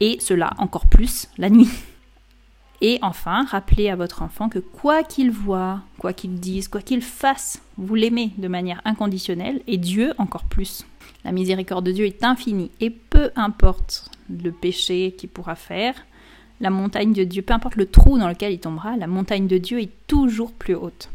Et 0.00 0.18
cela 0.20 0.52
encore 0.58 0.86
plus 0.86 1.28
la 1.38 1.50
nuit. 1.50 1.70
Et 2.80 3.00
enfin, 3.02 3.44
rappelez 3.44 3.88
à 3.88 3.96
votre 3.96 4.22
enfant 4.22 4.48
que 4.48 4.60
quoi 4.60 5.02
qu'il 5.02 5.32
voit, 5.32 5.80
quoi 5.98 6.12
qu'il 6.12 6.38
dise, 6.38 6.68
quoi 6.68 6.80
qu'il 6.80 7.02
fasse, 7.02 7.60
vous 7.76 7.96
l'aimez 7.96 8.30
de 8.38 8.46
manière 8.46 8.80
inconditionnelle 8.84 9.62
et 9.66 9.78
Dieu 9.78 10.14
encore 10.18 10.44
plus. 10.44 10.86
La 11.24 11.32
miséricorde 11.32 11.86
de 11.86 11.90
Dieu 11.90 12.06
est 12.06 12.22
infinie 12.22 12.70
et 12.80 12.90
peu 12.90 13.32
importe 13.34 14.12
le 14.30 14.52
péché 14.52 15.16
qu'il 15.18 15.28
pourra 15.28 15.56
faire, 15.56 15.94
la 16.60 16.70
montagne 16.70 17.12
de 17.12 17.24
Dieu, 17.24 17.42
peu 17.42 17.54
importe 17.54 17.76
le 17.76 17.86
trou 17.86 18.18
dans 18.18 18.28
lequel 18.28 18.52
il 18.52 18.60
tombera, 18.60 18.96
la 18.96 19.06
montagne 19.06 19.46
de 19.46 19.58
Dieu 19.58 19.80
est 19.80 19.92
toujours 20.06 20.52
plus 20.52 20.74
haute. 20.74 21.10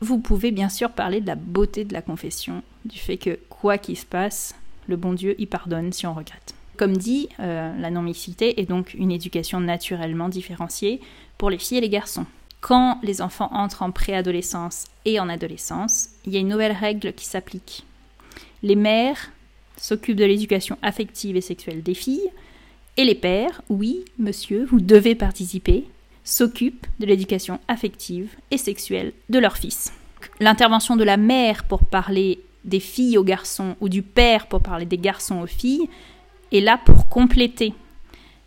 Vous 0.00 0.18
pouvez 0.18 0.52
bien 0.52 0.68
sûr 0.68 0.90
parler 0.90 1.20
de 1.20 1.26
la 1.26 1.34
beauté 1.34 1.84
de 1.84 1.92
la 1.92 2.02
confession, 2.02 2.62
du 2.84 2.98
fait 2.98 3.16
que 3.16 3.38
quoi 3.48 3.78
qu'il 3.78 3.96
se 3.96 4.06
passe, 4.06 4.54
le 4.86 4.96
bon 4.96 5.12
Dieu 5.12 5.34
y 5.40 5.46
pardonne 5.46 5.92
si 5.92 6.06
on 6.06 6.14
regrette. 6.14 6.54
Comme 6.76 6.96
dit, 6.96 7.28
euh, 7.40 7.76
la 7.76 7.90
non-mixité 7.90 8.60
est 8.60 8.66
donc 8.66 8.94
une 8.94 9.10
éducation 9.10 9.58
naturellement 9.58 10.28
différenciée 10.28 11.00
pour 11.36 11.50
les 11.50 11.58
filles 11.58 11.78
et 11.78 11.82
les 11.82 11.88
garçons. 11.88 12.26
Quand 12.60 13.00
les 13.02 13.20
enfants 13.20 13.50
entrent 13.52 13.82
en 13.82 13.90
préadolescence 13.90 14.86
et 15.04 15.18
en 15.18 15.28
adolescence, 15.28 16.10
il 16.24 16.32
y 16.32 16.36
a 16.36 16.40
une 16.40 16.48
nouvelle 16.48 16.72
règle 16.72 17.12
qui 17.12 17.24
s'applique. 17.24 17.84
Les 18.62 18.76
mères 18.76 19.32
s'occupent 19.76 20.16
de 20.16 20.24
l'éducation 20.24 20.78
affective 20.82 21.36
et 21.36 21.40
sexuelle 21.40 21.82
des 21.82 21.94
filles, 21.94 22.30
et 22.98 23.04
les 23.04 23.14
pères, 23.14 23.62
oui, 23.70 24.04
monsieur, 24.18 24.64
vous 24.64 24.80
devez 24.80 25.14
participer, 25.14 25.84
s'occupent 26.24 26.86
de 26.98 27.06
l'éducation 27.06 27.60
affective 27.68 28.34
et 28.50 28.58
sexuelle 28.58 29.12
de 29.30 29.38
leurs 29.38 29.56
fils. 29.56 29.92
L'intervention 30.40 30.96
de 30.96 31.04
la 31.04 31.16
mère 31.16 31.62
pour 31.62 31.86
parler 31.86 32.40
des 32.64 32.80
filles 32.80 33.16
aux 33.16 33.24
garçons 33.24 33.76
ou 33.80 33.88
du 33.88 34.02
père 34.02 34.48
pour 34.48 34.60
parler 34.60 34.84
des 34.84 34.98
garçons 34.98 35.40
aux 35.40 35.46
filles 35.46 35.88
est 36.52 36.60
là 36.60 36.78
pour 36.84 37.08
compléter. 37.08 37.72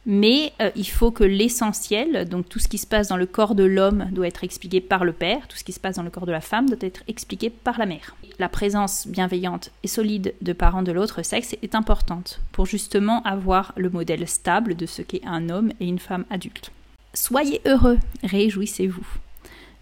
Mais 0.06 0.54
euh, 0.62 0.72
il 0.76 0.90
faut 0.90 1.12
que 1.12 1.24
l'essentiel, 1.24 2.28
donc 2.28 2.50
tout 2.50 2.58
ce 2.58 2.68
qui 2.68 2.80
se 2.80 2.88
passe 2.88 3.10
dans 3.10 3.18
le 3.18 3.28
corps 3.28 3.54
de 3.54 3.64
l'homme 3.64 4.08
doit 4.12 4.28
être 4.28 4.44
expliqué 4.44 4.82
par 4.82 5.06
le 5.06 5.14
père, 5.14 5.48
tout 5.48 5.58
ce 5.58 5.64
qui 5.64 5.74
se 5.74 5.80
passe 5.80 5.98
dans 5.98 6.04
le 6.04 6.10
corps 6.10 6.26
de 6.26 6.32
la 6.32 6.42
femme 6.42 6.68
doit 6.68 6.78
être 6.82 7.04
expliqué 7.08 7.52
par 7.52 7.78
la 7.78 7.86
mère. 7.86 8.16
La 8.40 8.50
présence 8.50 9.06
bienveillante 9.08 9.70
et 9.84 9.88
solide 9.88 10.34
de 10.42 10.54
parents 10.54 10.82
de 10.82 10.92
l'autre 10.92 11.22
sexe 11.22 11.56
est 11.62 11.76
importante 11.76 12.42
pour 12.52 12.66
justement 12.66 13.22
avoir 13.24 13.74
le 13.78 13.92
modèle 13.92 14.28
stable 14.28 14.76
de 14.76 14.88
ce 14.88 15.04
qu'est 15.04 15.26
un 15.26 15.50
homme 15.50 15.72
et 15.80 15.86
une 15.86 16.00
femme 16.00 16.26
adulte. 16.32 16.72
Soyez 17.14 17.62
heureux, 17.68 18.00
réjouissez-vous, 18.24 19.06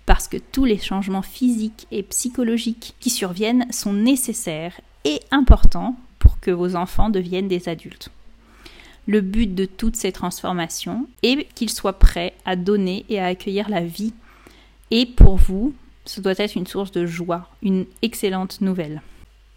parce 0.06 0.28
que 0.28 0.38
tous 0.38 0.66
les 0.66 0.80
changements 0.80 1.22
physiques 1.22 1.88
et 1.92 2.04
psychologiques 2.04 2.96
qui 3.00 3.10
surviennent 3.10 3.72
sont 3.72 3.94
nécessaires 3.94 4.82
et 5.06 5.22
importants 5.32 5.96
pour 6.18 6.42
que 6.42 6.52
vos 6.52 6.76
enfants 6.76 7.10
deviennent 7.10 7.48
des 7.48 7.70
adultes. 7.70 8.12
Le 9.08 9.22
but 9.22 9.54
de 9.54 9.66
toutes 9.66 9.96
ces 9.96 10.12
transformations 10.12 11.08
est 11.24 11.48
qu'ils 11.54 11.70
soient 11.70 12.00
prêts 12.00 12.34
à 12.46 12.56
donner 12.56 13.06
et 13.10 13.20
à 13.20 13.26
accueillir 13.26 13.70
la 13.70 13.82
vie. 13.82 14.14
Et 14.92 15.06
pour 15.06 15.38
vous, 15.38 15.74
ce 16.06 16.22
doit 16.22 16.34
être 16.38 16.56
une 16.56 16.68
source 16.68 16.92
de 16.92 17.06
joie, 17.06 17.50
une 17.62 17.86
excellente 18.02 18.62
nouvelle. 18.62 19.02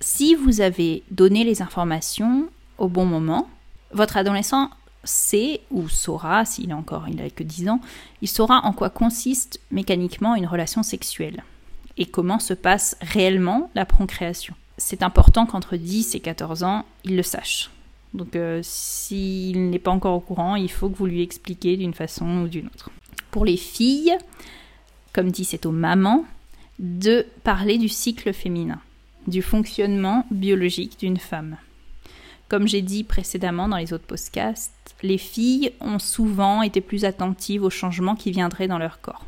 Si 0.00 0.34
vous 0.34 0.60
avez 0.60 1.02
donné 1.10 1.44
les 1.44 1.62
informations 1.62 2.48
au 2.78 2.88
bon 2.88 3.04
moment, 3.04 3.48
votre 3.92 4.16
adolescent 4.16 4.70
sait 5.04 5.60
ou 5.70 5.88
saura, 5.88 6.44
s'il 6.44 6.72
a 6.72 6.76
encore 6.76 7.08
il 7.08 7.20
a 7.20 7.30
que 7.30 7.42
10 7.42 7.68
ans, 7.68 7.80
il 8.20 8.28
saura 8.28 8.60
en 8.64 8.72
quoi 8.72 8.90
consiste 8.90 9.60
mécaniquement 9.70 10.34
une 10.34 10.46
relation 10.46 10.82
sexuelle 10.82 11.42
et 11.96 12.06
comment 12.06 12.38
se 12.38 12.54
passe 12.54 12.96
réellement 13.02 13.70
la 13.74 13.84
procréation 13.84 14.54
c'est 14.78 15.02
important 15.02 15.46
qu'entre 15.46 15.76
10 15.76 16.14
et 16.14 16.20
14 16.20 16.64
ans, 16.64 16.84
il 17.04 17.16
le 17.16 17.22
sache. 17.22 17.70
Donc 18.14 18.36
euh, 18.36 18.60
s'il 18.62 19.70
n'est 19.70 19.78
pas 19.78 19.90
encore 19.90 20.16
au 20.16 20.20
courant, 20.20 20.56
il 20.56 20.70
faut 20.70 20.88
que 20.88 20.96
vous 20.96 21.06
lui 21.06 21.22
expliquiez 21.22 21.76
d'une 21.76 21.94
façon 21.94 22.42
ou 22.42 22.48
d'une 22.48 22.66
autre. 22.66 22.90
Pour 23.30 23.44
les 23.44 23.56
filles, 23.56 24.16
comme 25.12 25.30
dit 25.30 25.44
c'est 25.44 25.66
aux 25.66 25.72
mamans, 25.72 26.24
de 26.78 27.26
parler 27.44 27.78
du 27.78 27.88
cycle 27.88 28.32
féminin, 28.32 28.80
du 29.26 29.42
fonctionnement 29.42 30.26
biologique 30.30 30.98
d'une 30.98 31.18
femme. 31.18 31.56
Comme 32.48 32.68
j'ai 32.68 32.82
dit 32.82 33.04
précédemment 33.04 33.68
dans 33.68 33.78
les 33.78 33.94
autres 33.94 34.04
podcasts, 34.04 34.94
les 35.02 35.16
filles 35.16 35.72
ont 35.80 35.98
souvent 35.98 36.62
été 36.62 36.80
plus 36.80 37.04
attentives 37.04 37.62
aux 37.62 37.70
changements 37.70 38.16
qui 38.16 38.30
viendraient 38.30 38.68
dans 38.68 38.78
leur 38.78 39.00
corps. 39.00 39.24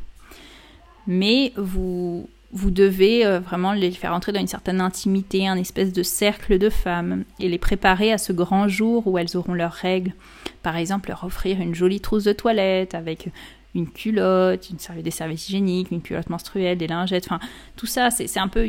Mais 1.06 1.52
vous 1.56 2.28
vous 2.54 2.70
devez 2.70 3.26
euh, 3.26 3.40
vraiment 3.40 3.72
les 3.72 3.90
faire 3.90 4.14
entrer 4.14 4.30
dans 4.30 4.40
une 4.40 4.46
certaine 4.46 4.80
intimité, 4.80 5.48
un 5.48 5.56
espèce 5.56 5.92
de 5.92 6.04
cercle 6.04 6.56
de 6.56 6.70
femmes, 6.70 7.24
et 7.40 7.48
les 7.48 7.58
préparer 7.58 8.12
à 8.12 8.18
ce 8.18 8.32
grand 8.32 8.68
jour 8.68 9.06
où 9.08 9.18
elles 9.18 9.36
auront 9.36 9.54
leurs 9.54 9.72
règles. 9.72 10.12
Par 10.62 10.76
exemple, 10.76 11.08
leur 11.08 11.24
offrir 11.24 11.60
une 11.60 11.74
jolie 11.74 12.00
trousse 12.00 12.24
de 12.24 12.32
toilette 12.32 12.94
avec 12.94 13.28
une 13.74 13.90
culotte, 13.90 14.70
une 14.70 15.02
des 15.02 15.10
serviettes 15.10 15.48
hygiéniques, 15.48 15.90
une 15.90 16.00
culotte 16.00 16.30
menstruelle, 16.30 16.78
des 16.78 16.86
lingettes, 16.86 17.26
enfin 17.26 17.40
tout 17.74 17.86
ça, 17.86 18.10
c'est 18.10 18.38
un 18.38 18.48
peu 18.48 18.64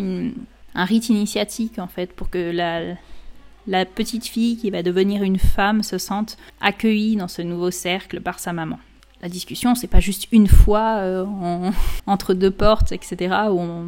un 0.73 0.85
rite 0.85 1.09
initiatique 1.09 1.77
en 1.77 1.87
fait 1.87 2.11
pour 2.11 2.31
que 2.31 2.51
la, 2.51 2.95
la 3.67 3.85
petite 3.85 4.25
fille 4.25 4.57
qui 4.57 4.71
va 4.71 4.81
devenir 4.81 5.21
une 5.21 5.37
femme 5.37 5.83
se 5.83 5.99
sente 5.99 6.37
accueillie 6.59 7.17
dans 7.17 7.27
ce 7.27 7.43
nouveau 7.43 7.69
cercle 7.69 8.19
par 8.19 8.39
sa 8.39 8.51
maman 8.51 8.79
la 9.22 9.29
discussion, 9.29 9.75
c'est 9.75 9.88
pas 9.88 10.00
juste 10.00 10.27
une 10.31 10.48
fois 10.48 10.98
euh, 10.98 11.25
entre 12.07 12.34
deux 12.34 12.51
portes, 12.51 12.91
etc. 12.91 13.36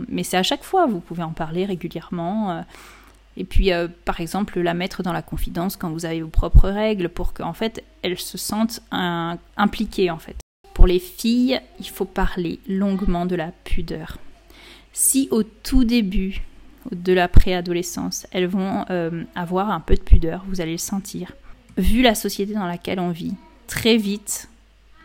mais 0.07 0.24
c'est 0.24 0.38
à 0.38 0.43
chaque 0.43 0.63
fois, 0.63 0.86
vous 0.88 1.00
pouvez 1.00 1.24
en 1.24 1.31
parler 1.31 1.65
régulièrement. 1.65 2.51
Euh. 2.51 2.62
et 3.36 3.43
puis, 3.43 3.72
euh, 3.72 3.88
par 4.05 4.19
exemple, 4.22 4.60
la 4.60 4.74
mettre 4.74 5.03
dans 5.03 5.13
la 5.13 5.22
confidence 5.22 5.75
quand 5.75 5.91
vous 5.91 6.05
avez 6.05 6.22
vos 6.22 6.29
propres 6.29 6.69
règles 6.69 7.10
pour 7.10 7.34
qu'en 7.34 7.53
fait, 7.53 7.84
elles 8.01 8.19
se 8.19 8.38
sentent 8.38 8.81
impliquées, 8.91 10.10
en 10.12 10.19
fait. 10.19 10.38
Pour 10.74 10.88
les 10.88 11.00
filles, 11.00 11.60
il 11.79 11.89
faut 11.89 12.05
parler 12.05 12.60
longuement 12.67 13.25
de 13.25 13.36
la 13.36 13.51
pudeur. 13.63 14.19
Si 14.93 15.27
au 15.31 15.43
tout 15.43 15.84
début, 15.84 16.41
de 16.91 17.12
la 17.12 17.27
préadolescence, 17.27 18.27
elles 18.31 18.48
vont 18.48 18.86
avoir 19.36 19.72
un 19.72 19.81
peu 19.81 19.96
de 19.96 20.01
pudeur, 20.01 20.46
vous 20.48 20.62
allez 20.62 20.72
le 20.72 20.77
sentir. 20.77 21.34
Vu 21.75 22.01
la 22.01 22.15
société 22.15 22.53
dans 22.53 22.65
laquelle 22.65 23.01
on 23.01 23.10
vit, 23.10 23.34
très 23.67 23.98
vite, 23.98 24.48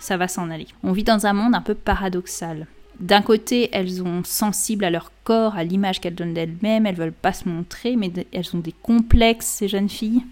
ça 0.02 0.16
va 0.16 0.26
s'en 0.26 0.50
aller. 0.50 0.66
On 0.82 0.92
vit 0.92 1.04
dans 1.04 1.26
un 1.26 1.32
monde 1.32 1.54
un 1.54 1.60
peu 1.60 1.74
paradoxal. 1.74 2.66
D'un 2.98 3.22
côté, 3.22 3.70
elles 3.72 3.90
sont 3.90 4.22
sensibles 4.24 4.84
à 4.84 4.90
leur 4.90 5.12
corps, 5.22 5.54
à 5.54 5.64
l'image 5.64 6.00
qu'elles 6.00 6.16
donnent 6.16 6.34
d'elles-mêmes, 6.34 6.86
elles 6.86 6.96
veulent 6.96 7.12
pas 7.12 7.32
se 7.32 7.48
montrer, 7.48 7.94
mais 7.96 8.12
elles 8.32 8.54
ont 8.54 8.58
des 8.58 8.74
complexes, 8.82 9.46
ces 9.46 9.68
jeunes 9.68 9.88
filles. 9.88 10.24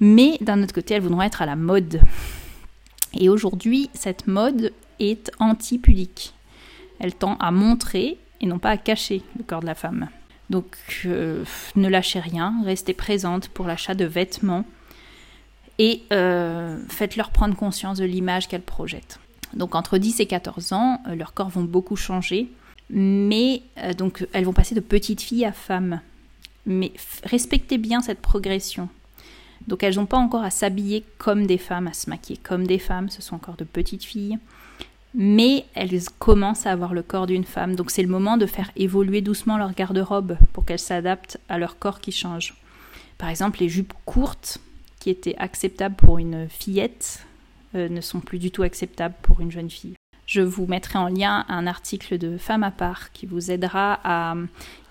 Mais 0.00 0.38
d'un 0.40 0.62
autre 0.62 0.74
côté, 0.74 0.94
elles 0.94 1.02
voudront 1.02 1.22
être 1.22 1.42
à 1.42 1.46
la 1.46 1.54
mode. 1.54 2.00
Et 3.12 3.28
aujourd'hui, 3.28 3.90
cette 3.92 4.26
mode 4.26 4.72
est 4.98 5.30
anti-pudique. 5.38 6.34
Elle 6.98 7.14
tend 7.14 7.36
à 7.36 7.50
montrer 7.50 8.18
et 8.40 8.46
non 8.46 8.58
pas 8.58 8.70
à 8.70 8.76
cacher 8.78 9.22
le 9.36 9.44
corps 9.44 9.60
de 9.60 9.66
la 9.66 9.74
femme. 9.74 10.08
Donc 10.48 10.76
euh, 11.04 11.44
ne 11.76 11.88
lâchez 11.88 12.20
rien, 12.20 12.54
restez 12.64 12.94
présente 12.94 13.48
pour 13.48 13.66
l'achat 13.66 13.94
de 13.94 14.04
vêtements 14.04 14.64
et 15.78 16.02
euh, 16.12 16.78
faites-leur 16.88 17.30
prendre 17.30 17.56
conscience 17.56 17.98
de 17.98 18.04
l'image 18.04 18.48
qu'elles 18.48 18.62
projettent. 18.62 19.18
Donc 19.54 19.74
entre 19.74 19.98
10 19.98 20.20
et 20.20 20.26
14 20.26 20.72
ans, 20.72 21.00
euh, 21.06 21.14
leurs 21.14 21.34
corps 21.34 21.48
vont 21.48 21.64
beaucoup 21.64 21.96
changer, 21.96 22.50
mais 22.90 23.62
donc 23.96 24.26
elles 24.32 24.44
vont 24.44 24.52
passer 24.52 24.74
de 24.74 24.80
petites 24.80 25.22
filles 25.22 25.46
à 25.46 25.52
femmes. 25.52 26.00
Mais 26.66 26.92
respectez 27.24 27.78
bien 27.78 28.00
cette 28.00 28.20
progression. 28.20 28.88
Donc 29.66 29.82
elles 29.82 29.96
n'ont 29.96 30.06
pas 30.06 30.18
encore 30.18 30.42
à 30.42 30.50
s'habiller 30.50 31.04
comme 31.18 31.46
des 31.46 31.58
femmes, 31.58 31.86
à 31.86 31.92
se 31.92 32.10
maquiller 32.10 32.38
comme 32.42 32.66
des 32.66 32.78
femmes, 32.78 33.08
ce 33.08 33.22
sont 33.22 33.36
encore 33.36 33.56
de 33.56 33.64
petites 33.64 34.04
filles. 34.04 34.38
Mais 35.14 35.64
elles 35.74 36.00
commencent 36.18 36.66
à 36.66 36.72
avoir 36.72 36.92
le 36.92 37.02
corps 37.02 37.26
d'une 37.26 37.44
femme, 37.44 37.76
donc 37.76 37.90
c'est 37.90 38.02
le 38.02 38.08
moment 38.08 38.36
de 38.36 38.46
faire 38.46 38.70
évoluer 38.74 39.20
doucement 39.20 39.56
leur 39.56 39.72
garde-robe 39.72 40.36
pour 40.52 40.64
qu'elles 40.64 40.80
s'adaptent 40.80 41.38
à 41.48 41.56
leur 41.56 41.78
corps 41.78 42.00
qui 42.00 42.10
change. 42.10 42.54
Par 43.16 43.28
exemple, 43.28 43.60
les 43.60 43.68
jupes 43.68 43.94
courtes, 44.04 44.58
qui 45.04 45.10
étaient 45.10 45.36
acceptables 45.36 45.96
pour 45.96 46.18
une 46.18 46.48
fillette, 46.48 47.26
euh, 47.74 47.90
ne 47.90 48.00
sont 48.00 48.20
plus 48.20 48.38
du 48.38 48.50
tout 48.50 48.62
acceptables 48.62 49.14
pour 49.20 49.42
une 49.42 49.50
jeune 49.50 49.68
fille. 49.68 49.96
Je 50.24 50.40
vous 50.40 50.64
mettrai 50.64 50.98
en 50.98 51.08
lien 51.08 51.44
un 51.50 51.66
article 51.66 52.16
de 52.16 52.38
Femme 52.38 52.62
à 52.62 52.70
part 52.70 53.12
qui 53.12 53.26
vous 53.26 53.50
aidera 53.50 54.00
à 54.02 54.34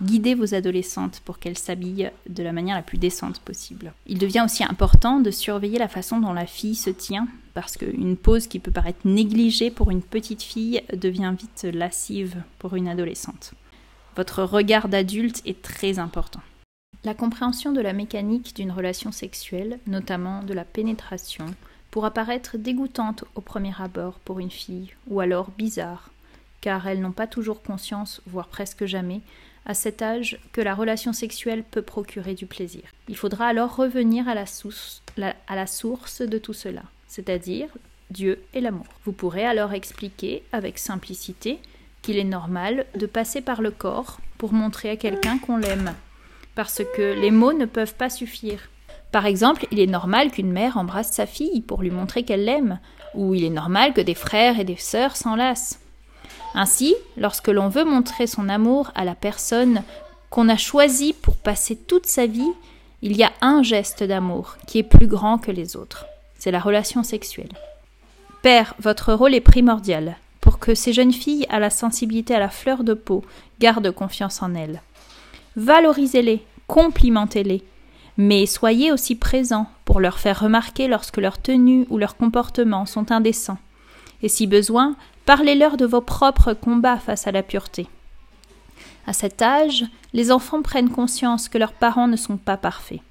guider 0.04 0.36
vos 0.36 0.54
adolescentes 0.54 1.20
pour 1.26 1.40
qu'elles 1.40 1.58
s'habillent 1.58 2.12
de 2.30 2.44
la 2.44 2.52
manière 2.52 2.76
la 2.76 2.84
plus 2.84 3.00
décente 3.00 3.40
possible. 3.40 3.92
Il 4.06 4.20
devient 4.20 4.44
aussi 4.46 4.64
important 4.64 5.20
de 5.20 5.32
surveiller 5.32 5.80
la 5.80 5.88
façon 5.88 6.20
dont 6.20 6.34
la 6.34 6.46
fille 6.46 6.76
se 6.76 6.92
tient 6.92 7.28
parce 7.56 7.76
qu'une 7.76 8.16
pose 8.16 8.46
qui 8.46 8.60
peut 8.60 8.70
paraître 8.70 9.08
négligée 9.08 9.72
pour 9.72 9.90
une 9.90 10.04
petite 10.04 10.44
fille 10.44 10.84
devient 10.94 11.34
vite 11.36 11.68
lascive 11.74 12.36
pour 12.60 12.76
une 12.76 12.88
adolescente. 12.88 13.54
Votre 14.16 14.44
regard 14.44 14.90
d'adulte 14.90 15.42
est 15.48 15.64
très 15.64 15.98
important. 15.98 16.42
La 17.06 17.14
compréhension 17.14 17.74
de 17.74 17.82
la 17.82 17.92
mécanique 17.92 18.56
d'une 18.56 18.72
relation 18.72 19.12
sexuelle, 19.12 19.80
notamment 19.88 20.42
de 20.42 20.54
la 20.54 20.64
pénétration, 20.64 21.48
pourra 21.92 22.12
paraître 22.12 22.58
dégoûtante 22.58 23.26
au 23.36 23.42
premier 23.42 23.74
abord 23.78 24.20
pour 24.20 24.40
une 24.40 24.50
fille, 24.50 24.94
ou 25.08 25.20
alors 25.20 25.52
bizarre, 25.52 26.12
car 26.62 26.88
elles 26.88 27.02
n'ont 27.02 27.12
pas 27.12 27.28
toujours 27.28 27.62
conscience, 27.62 28.22
voire 28.26 28.48
presque 28.48 28.86
jamais, 28.86 29.20
à 29.66 29.74
cet 29.74 30.02
âge, 30.02 30.40
que 30.54 30.62
la 30.62 30.74
relation 30.74 31.12
sexuelle 31.12 31.64
peut 31.64 31.82
procurer 31.82 32.36
du 32.36 32.46
plaisir. 32.46 32.84
Il 33.10 33.18
faudra 33.18 33.48
alors 33.48 33.76
revenir 33.76 34.30
à 34.30 34.34
la 34.34 34.46
source, 34.46 35.02
de 35.18 36.38
tout 36.38 36.54
cela, 36.54 36.84
c'est-à-dire 37.08 37.68
Dieu 38.12 38.42
et 38.54 38.62
l'amour. 38.62 38.88
Vous 39.04 39.12
pourrez 39.12 39.46
alors 39.46 39.74
expliquer 39.74 40.44
avec 40.54 40.80
simplicité 40.80 41.60
qu'il 42.02 42.18
est 42.18 42.24
normal 42.24 42.86
de 42.96 43.06
passer 43.08 43.42
par 43.42 43.62
le 43.62 43.72
corps 43.72 44.20
pour 44.38 44.54
montrer 44.54 44.90
à 44.90 44.96
quelqu'un 44.96 45.38
qu'on 45.38 45.58
l'aime, 45.58 45.94
parce 46.56 46.82
que 46.96 47.14
les 47.20 47.32
mots 47.32 47.54
ne 47.54 47.66
peuvent 47.66 47.96
pas 47.96 48.10
suffire. 48.10 48.70
Par 49.12 49.26
exemple, 49.26 49.68
il 49.72 49.80
est 49.80 49.88
normal 49.88 50.32
qu'une 50.32 50.52
mère 50.52 50.78
embrasse 50.78 51.12
sa 51.12 51.26
fille 51.26 51.62
pour 51.62 51.82
lui 51.82 51.92
montrer 51.92 52.24
qu'elle 52.24 52.46
l'aime, 52.46 52.80
ou 53.14 53.36
il 53.36 53.44
est 53.44 53.50
normal 53.50 53.94
que 53.94 54.02
des 54.02 54.16
frères 54.16 54.60
et 54.60 54.64
des 54.64 54.76
sœurs 54.76 55.16
s'enlacent. 55.16 55.80
Ainsi, 56.56 56.96
lorsque 57.18 57.48
l'on 57.48 57.70
veut 57.70 57.86
montrer 57.86 58.28
son 58.28 58.50
amour 58.50 58.92
à 58.96 59.06
la 59.06 59.16
personne 59.16 59.84
qu'on 60.30 60.50
a 60.50 60.58
choisie 60.58 61.14
pour 61.14 61.36
passer 61.38 61.76
toute 61.76 62.06
sa 62.06 62.26
vie, 62.26 62.52
il 63.02 63.16
y 63.16 63.24
a 63.24 63.32
un 63.42 63.64
geste 63.64 64.04
d'amour 64.04 64.58
qui 64.66 64.80
est 64.80 64.84
plus 64.84 65.08
grand 65.08 65.38
que 65.38 65.52
les 65.52 65.76
autres. 65.76 66.06
C'est 66.38 66.52
la 66.52 66.60
relation 66.60 67.04
sexuelle. 67.04 67.54
Père, 68.42 68.74
votre 68.80 69.14
rôle 69.14 69.36
est 69.36 69.42
primordial 69.42 70.18
pour 70.42 70.60
que 70.60 70.76
ces 70.76 70.92
jeunes 70.92 71.14
filles 71.14 71.46
à 71.50 71.60
la 71.60 71.70
sensibilité 71.70 72.36
à 72.36 72.40
la 72.40 72.50
fleur 72.50 72.84
de 72.84 72.94
peau 72.94 73.24
gardent 73.60 73.92
confiance 73.92 74.42
en 74.42 74.56
elles. 74.56 74.82
Valorisez-les, 75.56 76.44
complimentez-les, 76.68 77.64
mais 78.18 78.46
soyez 78.46 78.92
aussi 78.92 79.16
présents 79.16 79.68
pour 79.86 80.00
leur 80.00 80.20
faire 80.20 80.40
remarquer 80.40 80.88
lorsque 80.88 81.18
leur 81.18 81.42
tenue 81.42 81.86
ou 81.90 81.98
leurs 81.98 82.18
comportements 82.18 82.86
sont 82.86 83.12
indécents. 83.12 83.60
Et 84.22 84.30
si 84.30 84.48
besoin, 84.48 84.96
parlez-leur 85.26 85.78
de 85.78 85.86
vos 85.86 86.02
propres 86.02 86.54
combats 86.54 86.98
face 86.98 87.28
à 87.28 87.32
la 87.32 87.44
pureté. 87.44 87.88
À 89.06 89.14
cet 89.14 89.42
âge, 89.42 89.86
les 90.14 90.32
enfants 90.32 90.62
prennent 90.62 90.90
conscience 90.90 91.50
que 91.50 91.58
leurs 91.58 91.74
parents 91.74 92.08
ne 92.08 92.16
sont 92.16 92.38
pas 92.38 92.58
parfaits, 92.58 93.02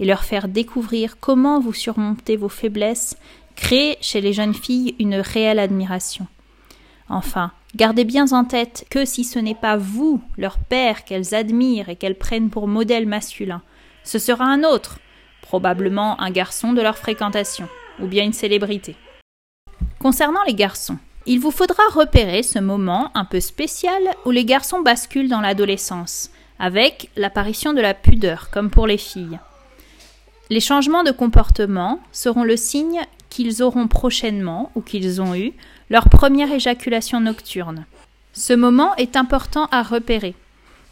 et 0.00 0.04
leur 0.04 0.24
faire 0.24 0.48
découvrir 0.48 1.18
comment 1.20 1.60
vous 1.60 1.72
surmontez 1.72 2.36
vos 2.36 2.48
faiblesses 2.48 3.16
crée 3.56 3.98
chez 4.00 4.20
les 4.20 4.32
jeunes 4.32 4.54
filles 4.54 4.96
une 4.98 5.14
réelle 5.14 5.58
admiration. 5.58 6.26
Enfin, 7.08 7.52
gardez 7.76 8.04
bien 8.04 8.30
en 8.32 8.44
tête 8.44 8.86
que 8.90 9.04
si 9.04 9.24
ce 9.24 9.38
n'est 9.38 9.54
pas 9.54 9.76
vous, 9.76 10.20
leur 10.36 10.58
père, 10.58 11.04
qu'elles 11.04 11.34
admirent 11.34 11.88
et 11.88 11.96
qu'elles 11.96 12.18
prennent 12.18 12.50
pour 12.50 12.68
modèle 12.68 13.06
masculin, 13.06 13.62
ce 14.04 14.18
sera 14.18 14.44
un 14.44 14.64
autre, 14.64 14.98
probablement 15.42 16.20
un 16.20 16.30
garçon 16.30 16.72
de 16.72 16.82
leur 16.82 16.96
fréquentation, 16.96 17.68
ou 18.00 18.06
bien 18.06 18.24
une 18.24 18.32
célébrité. 18.32 18.96
Concernant 19.98 20.42
les 20.46 20.54
garçons, 20.54 20.98
il 21.26 21.40
vous 21.40 21.50
faudra 21.50 21.82
repérer 21.92 22.42
ce 22.42 22.58
moment 22.58 23.10
un 23.14 23.24
peu 23.24 23.40
spécial 23.40 24.02
où 24.26 24.30
les 24.30 24.44
garçons 24.44 24.82
basculent 24.82 25.30
dans 25.30 25.40
l'adolescence, 25.40 26.30
avec 26.58 27.10
l'apparition 27.16 27.72
de 27.72 27.80
la 27.80 27.94
pudeur, 27.94 28.50
comme 28.50 28.70
pour 28.70 28.86
les 28.86 28.98
filles. 28.98 29.38
Les 30.50 30.60
changements 30.60 31.02
de 31.02 31.10
comportement 31.10 32.00
seront 32.12 32.44
le 32.44 32.56
signe 32.56 33.00
qu'ils 33.30 33.62
auront 33.62 33.88
prochainement, 33.88 34.70
ou 34.74 34.82
qu'ils 34.82 35.22
ont 35.22 35.34
eu, 35.34 35.54
leur 35.90 36.08
première 36.08 36.52
éjaculation 36.52 37.20
nocturne. 37.20 37.86
Ce 38.32 38.52
moment 38.52 38.94
est 38.96 39.16
important 39.16 39.66
à 39.70 39.82
repérer, 39.82 40.34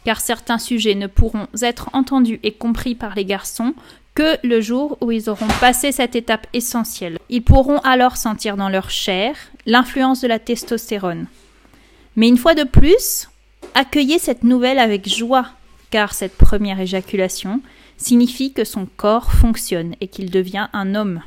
car 0.05 0.21
certains 0.21 0.57
sujets 0.57 0.95
ne 0.95 1.07
pourront 1.07 1.47
être 1.61 1.89
entendus 1.93 2.39
et 2.43 2.53
compris 2.53 2.95
par 2.95 3.15
les 3.15 3.25
garçons 3.25 3.73
que 4.15 4.37
le 4.47 4.61
jour 4.61 4.97
où 5.01 5.11
ils 5.11 5.29
auront 5.29 5.47
passé 5.59 5.91
cette 5.91 6.15
étape 6.15 6.47
essentielle. 6.53 7.17
Ils 7.29 7.43
pourront 7.43 7.79
alors 7.79 8.17
sentir 8.17 8.57
dans 8.57 8.69
leur 8.69 8.89
chair 8.89 9.35
l'influence 9.65 10.21
de 10.21 10.27
la 10.27 10.39
testostérone. 10.39 11.27
Mais 12.15 12.27
une 12.27 12.37
fois 12.37 12.53
de 12.53 12.63
plus, 12.63 13.29
accueillez 13.73 14.19
cette 14.19 14.43
nouvelle 14.43 14.79
avec 14.79 15.09
joie, 15.09 15.47
car 15.89 16.13
cette 16.13 16.37
première 16.37 16.79
éjaculation 16.79 17.61
signifie 17.97 18.53
que 18.53 18.63
son 18.63 18.85
corps 18.85 19.31
fonctionne 19.31 19.95
et 20.01 20.07
qu'il 20.07 20.29
devient 20.29 20.67
un 20.73 20.95
homme. 20.95 21.21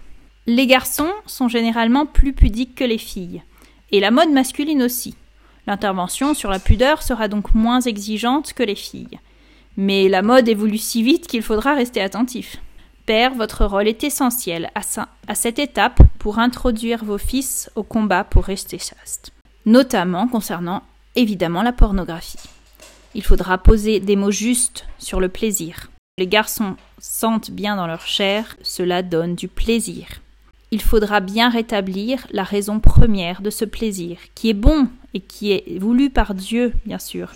Les 0.46 0.66
garçons 0.66 1.10
sont 1.26 1.48
généralement 1.48 2.06
plus 2.06 2.32
pudiques 2.32 2.76
que 2.76 2.84
les 2.84 2.98
filles, 2.98 3.42
et 3.92 4.00
la 4.00 4.10
mode 4.10 4.30
masculine 4.30 4.82
aussi. 4.82 5.14
L'intervention 5.66 6.34
sur 6.34 6.50
la 6.50 6.58
pudeur 6.58 7.02
sera 7.02 7.28
donc 7.28 7.54
moins 7.54 7.80
exigeante 7.80 8.52
que 8.52 8.62
les 8.62 8.74
filles. 8.74 9.18
Mais 9.76 10.08
la 10.08 10.22
mode 10.22 10.48
évolue 10.48 10.78
si 10.78 11.02
vite 11.02 11.26
qu'il 11.26 11.42
faudra 11.42 11.74
rester 11.74 12.00
attentif. 12.00 12.58
Père, 13.04 13.34
votre 13.34 13.64
rôle 13.64 13.86
est 13.86 14.02
essentiel 14.02 14.70
à, 14.74 15.34
cette 15.34 15.58
étape 15.58 16.00
pour 16.18 16.38
introduire 16.38 17.04
vos 17.04 17.18
fils 17.18 17.70
au 17.76 17.82
combat 17.82 18.24
pour 18.24 18.44
rester 18.44 18.78
chaste, 18.78 19.32
notamment 19.64 20.26
concernant 20.26 20.82
évidemment 21.14 21.62
la 21.62 21.72
pornographie. 21.72 22.48
Il 23.14 23.22
faudra 23.22 23.58
poser 23.58 24.00
des 24.00 24.16
mots 24.16 24.32
justes 24.32 24.86
sur 24.98 25.20
le 25.20 25.28
plaisir. 25.28 25.88
Les 26.18 26.26
garçons 26.26 26.76
sentent 26.98 27.50
bien 27.50 27.76
dans 27.76 27.86
leur 27.86 28.06
chair, 28.06 28.56
cela 28.62 29.02
donne 29.02 29.36
du 29.36 29.48
plaisir. 29.48 30.06
Il 30.76 30.82
faudra 30.82 31.20
bien 31.20 31.48
rétablir 31.48 32.26
la 32.32 32.42
raison 32.42 32.80
première 32.80 33.40
de 33.40 33.48
ce 33.48 33.64
plaisir, 33.64 34.18
qui 34.34 34.50
est 34.50 34.52
bon 34.52 34.88
et 35.14 35.20
qui 35.20 35.52
est 35.52 35.78
voulu 35.78 36.10
par 36.10 36.34
Dieu, 36.34 36.74
bien 36.84 36.98
sûr, 36.98 37.32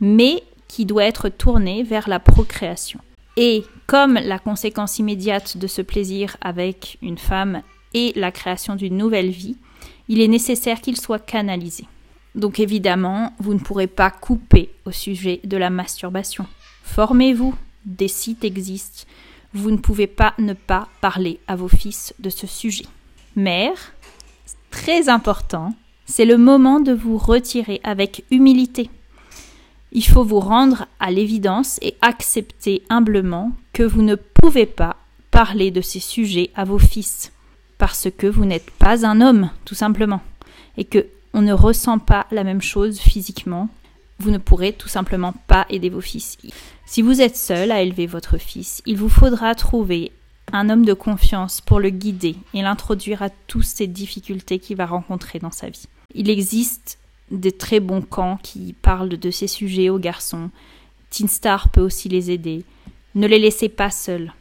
mais 0.00 0.44
qui 0.68 0.84
doit 0.86 1.02
être 1.02 1.28
tourné 1.28 1.82
vers 1.82 2.08
la 2.08 2.20
procréation. 2.20 3.00
Et 3.36 3.64
comme 3.88 4.14
la 4.14 4.38
conséquence 4.38 5.00
immédiate 5.00 5.56
de 5.56 5.66
ce 5.66 5.82
plaisir 5.82 6.36
avec 6.40 6.96
une 7.02 7.18
femme 7.18 7.62
est 7.92 8.16
la 8.16 8.30
création 8.30 8.76
d'une 8.76 8.96
nouvelle 8.96 9.30
vie, 9.30 9.56
il 10.06 10.20
est 10.20 10.28
nécessaire 10.28 10.80
qu'il 10.80 10.96
soit 10.96 11.18
canalisé. 11.18 11.86
Donc 12.36 12.60
évidemment, 12.60 13.32
vous 13.40 13.54
ne 13.54 13.58
pourrez 13.58 13.88
pas 13.88 14.12
couper 14.12 14.70
au 14.84 14.92
sujet 14.92 15.40
de 15.42 15.56
la 15.56 15.70
masturbation. 15.70 16.46
Formez-vous, 16.84 17.52
des 17.84 18.06
sites 18.06 18.44
existent. 18.44 19.08
Vous 19.54 19.70
ne 19.70 19.76
pouvez 19.76 20.06
pas 20.06 20.34
ne 20.38 20.52
pas 20.52 20.88
parler 21.00 21.40
à 21.46 21.56
vos 21.56 21.68
fils 21.68 22.14
de 22.18 22.30
ce 22.30 22.46
sujet. 22.46 22.86
Mère, 23.36 23.92
très 24.70 25.08
important, 25.08 25.74
c'est 26.04 26.24
le 26.24 26.38
moment 26.38 26.80
de 26.80 26.92
vous 26.92 27.18
retirer 27.18 27.80
avec 27.84 28.24
humilité. 28.30 28.90
Il 29.92 30.04
faut 30.04 30.24
vous 30.24 30.40
rendre 30.40 30.86
à 31.00 31.10
l'évidence 31.10 31.78
et 31.82 31.96
accepter 32.02 32.82
humblement 32.90 33.52
que 33.72 33.82
vous 33.82 34.02
ne 34.02 34.14
pouvez 34.14 34.66
pas 34.66 34.96
parler 35.30 35.70
de 35.70 35.80
ces 35.80 36.00
sujets 36.00 36.50
à 36.54 36.64
vos 36.64 36.78
fils 36.78 37.32
parce 37.78 38.08
que 38.16 38.26
vous 38.26 38.44
n'êtes 38.44 38.70
pas 38.70 39.06
un 39.06 39.20
homme, 39.20 39.50
tout 39.64 39.74
simplement, 39.74 40.20
et 40.76 40.84
que 40.84 41.06
on 41.34 41.42
ne 41.42 41.52
ressent 41.52 41.98
pas 41.98 42.26
la 42.30 42.44
même 42.44 42.62
chose 42.62 42.98
physiquement. 42.98 43.68
Vous 44.18 44.30
ne 44.30 44.38
pourrez 44.38 44.72
tout 44.72 44.88
simplement 44.88 45.34
pas 45.46 45.66
aider 45.68 45.90
vos 45.90 46.00
fils. 46.00 46.38
Si 46.86 47.02
vous 47.02 47.20
êtes 47.20 47.36
seul 47.36 47.70
à 47.70 47.82
élever 47.82 48.06
votre 48.06 48.38
fils, 48.38 48.82
il 48.86 48.96
vous 48.96 49.08
faudra 49.08 49.54
trouver 49.54 50.12
un 50.52 50.70
homme 50.70 50.84
de 50.84 50.94
confiance 50.94 51.60
pour 51.60 51.80
le 51.80 51.90
guider 51.90 52.36
et 52.54 52.62
l'introduire 52.62 53.22
à 53.22 53.30
toutes 53.30 53.64
ces 53.64 53.86
difficultés 53.86 54.58
qu'il 54.58 54.76
va 54.76 54.86
rencontrer 54.86 55.38
dans 55.38 55.50
sa 55.50 55.68
vie. 55.68 55.86
Il 56.14 56.30
existe 56.30 56.98
des 57.30 57.52
très 57.52 57.80
bons 57.80 58.02
camps 58.02 58.38
qui 58.42 58.74
parlent 58.80 59.08
de 59.08 59.30
ces 59.30 59.48
sujets 59.48 59.90
aux 59.90 59.98
garçons. 59.98 60.50
Teen 61.10 61.28
Star 61.28 61.68
peut 61.70 61.80
aussi 61.80 62.08
les 62.08 62.30
aider. 62.30 62.64
Ne 63.14 63.26
les 63.26 63.38
laissez 63.38 63.68
pas 63.68 63.90
seuls. 63.90 64.32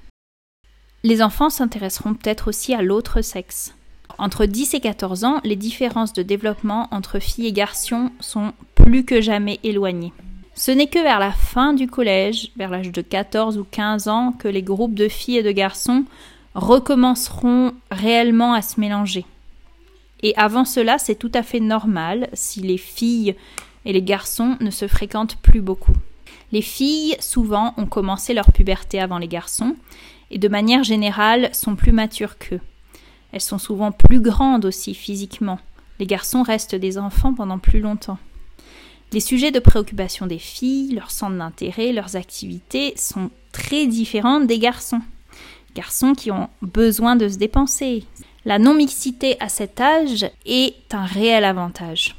Les 1.03 1.21
enfants 1.21 1.49
s'intéresseront 1.49 2.13
peut-être 2.13 2.47
aussi 2.47 2.73
à 2.73 2.81
l'autre 2.81 3.21
sexe. 3.21 3.73
Entre 4.17 4.45
10 4.45 4.73
et 4.75 4.79
14 4.79 5.23
ans, 5.23 5.41
les 5.43 5.55
différences 5.55 6.13
de 6.13 6.23
développement 6.23 6.87
entre 6.91 7.19
filles 7.19 7.47
et 7.47 7.51
garçons 7.51 8.11
sont 8.19 8.53
plus 8.75 9.03
que 9.03 9.19
jamais 9.21 9.59
éloignées. 9.63 10.13
Ce 10.53 10.71
n'est 10.71 10.87
que 10.87 10.99
vers 10.99 11.19
la 11.19 11.31
fin 11.31 11.73
du 11.73 11.87
collège, 11.87 12.51
vers 12.55 12.69
l'âge 12.69 12.91
de 12.91 13.01
14 13.01 13.57
ou 13.57 13.65
15 13.69 14.07
ans, 14.07 14.31
que 14.31 14.47
les 14.47 14.63
groupes 14.63 14.93
de 14.93 15.09
filles 15.09 15.39
et 15.39 15.43
de 15.43 15.51
garçons 15.51 16.05
recommenceront 16.53 17.73
réellement 17.91 18.53
à 18.53 18.61
se 18.61 18.79
mélanger. 18.79 19.25
Et 20.23 20.33
avant 20.37 20.63
cela, 20.63 20.97
c'est 20.97 21.15
tout 21.15 21.31
à 21.33 21.43
fait 21.43 21.59
normal 21.59 22.29
si 22.33 22.61
les 22.61 22.77
filles 22.77 23.35
et 23.83 23.91
les 23.91 24.01
garçons 24.01 24.55
ne 24.61 24.71
se 24.71 24.87
fréquentent 24.87 25.35
plus 25.35 25.61
beaucoup. 25.61 25.93
Les 26.53 26.61
filles, 26.61 27.17
souvent, 27.19 27.73
ont 27.77 27.85
commencé 27.85 28.33
leur 28.33 28.51
puberté 28.53 28.99
avant 28.99 29.17
les 29.17 29.27
garçons, 29.27 29.75
et 30.31 30.37
de 30.37 30.47
manière 30.47 30.83
générale 30.83 31.53
sont 31.53 31.75
plus 31.75 31.91
matures 31.91 32.37
qu'eux. 32.37 32.61
Elles 33.31 33.41
sont 33.41 33.57
souvent 33.57 33.91
plus 33.91 34.19
grandes 34.19 34.65
aussi 34.65 34.93
physiquement. 34.93 35.59
Les 35.99 36.05
garçons 36.05 36.43
restent 36.43 36.75
des 36.75 36.97
enfants 36.97 37.33
pendant 37.33 37.59
plus 37.59 37.79
longtemps. 37.79 38.17
Les 39.13 39.19
sujets 39.19 39.51
de 39.51 39.59
préoccupation 39.59 40.27
des 40.27 40.39
filles, 40.39 40.93
leurs 40.93 41.11
centres 41.11 41.37
d'intérêt, 41.37 41.93
leurs 41.93 42.15
activités 42.15 42.93
sont 42.97 43.29
très 43.51 43.87
différents 43.87 44.41
des 44.41 44.59
garçons. 44.59 45.01
Garçons 45.75 46.13
qui 46.13 46.31
ont 46.31 46.49
besoin 46.61 47.15
de 47.15 47.29
se 47.29 47.37
dépenser. 47.37 48.05
La 48.45 48.59
non-mixité 48.59 49.37
à 49.39 49.49
cet 49.49 49.79
âge 49.79 50.29
est 50.45 50.93
un 50.93 51.05
réel 51.05 51.43
avantage. 51.43 52.15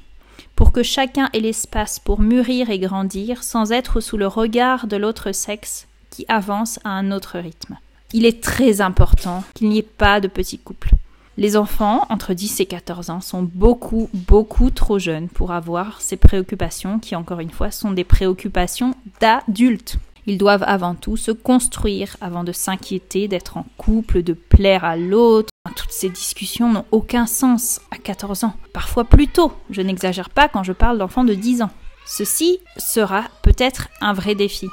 Pour 0.54 0.72
que 0.72 0.82
chacun 0.82 1.28
ait 1.32 1.40
l'espace 1.40 1.98
pour 1.98 2.20
mûrir 2.20 2.70
et 2.70 2.78
grandir 2.78 3.42
sans 3.42 3.72
être 3.72 4.00
sous 4.00 4.16
le 4.16 4.26
regard 4.26 4.86
de 4.86 4.96
l'autre 4.96 5.32
sexe 5.32 5.86
qui 6.10 6.24
avance 6.28 6.80
à 6.84 6.90
un 6.90 7.12
autre 7.12 7.38
rythme. 7.38 7.78
Il 8.16 8.24
est 8.24 8.42
très 8.42 8.80
important 8.80 9.44
qu'il 9.52 9.68
n'y 9.68 9.76
ait 9.76 9.82
pas 9.82 10.20
de 10.20 10.26
petits 10.26 10.56
couples. 10.56 10.92
Les 11.36 11.54
enfants 11.54 12.06
entre 12.08 12.32
10 12.32 12.60
et 12.60 12.64
14 12.64 13.10
ans 13.10 13.20
sont 13.20 13.42
beaucoup, 13.42 14.08
beaucoup 14.14 14.70
trop 14.70 14.98
jeunes 14.98 15.28
pour 15.28 15.52
avoir 15.52 16.00
ces 16.00 16.16
préoccupations 16.16 16.98
qui, 16.98 17.14
encore 17.14 17.40
une 17.40 17.50
fois, 17.50 17.70
sont 17.70 17.90
des 17.90 18.04
préoccupations 18.04 18.94
d'adultes. 19.20 19.98
Ils 20.24 20.38
doivent 20.38 20.64
avant 20.66 20.94
tout 20.94 21.18
se 21.18 21.30
construire 21.30 22.16
avant 22.22 22.42
de 22.42 22.52
s'inquiéter 22.52 23.28
d'être 23.28 23.58
en 23.58 23.66
couple, 23.76 24.22
de 24.22 24.32
plaire 24.32 24.86
à 24.86 24.96
l'autre. 24.96 25.50
Toutes 25.76 25.92
ces 25.92 26.08
discussions 26.08 26.72
n'ont 26.72 26.86
aucun 26.92 27.26
sens 27.26 27.82
à 27.90 27.98
14 27.98 28.44
ans, 28.44 28.54
parfois 28.72 29.04
plus 29.04 29.28
tôt. 29.28 29.52
Je 29.68 29.82
n'exagère 29.82 30.30
pas 30.30 30.48
quand 30.48 30.62
je 30.62 30.72
parle 30.72 30.96
d'enfants 30.96 31.24
de 31.24 31.34
10 31.34 31.60
ans. 31.60 31.70
Ceci 32.06 32.60
sera 32.78 33.24
peut-être 33.42 33.88
un 34.00 34.14
vrai 34.14 34.34
défi, 34.34 34.68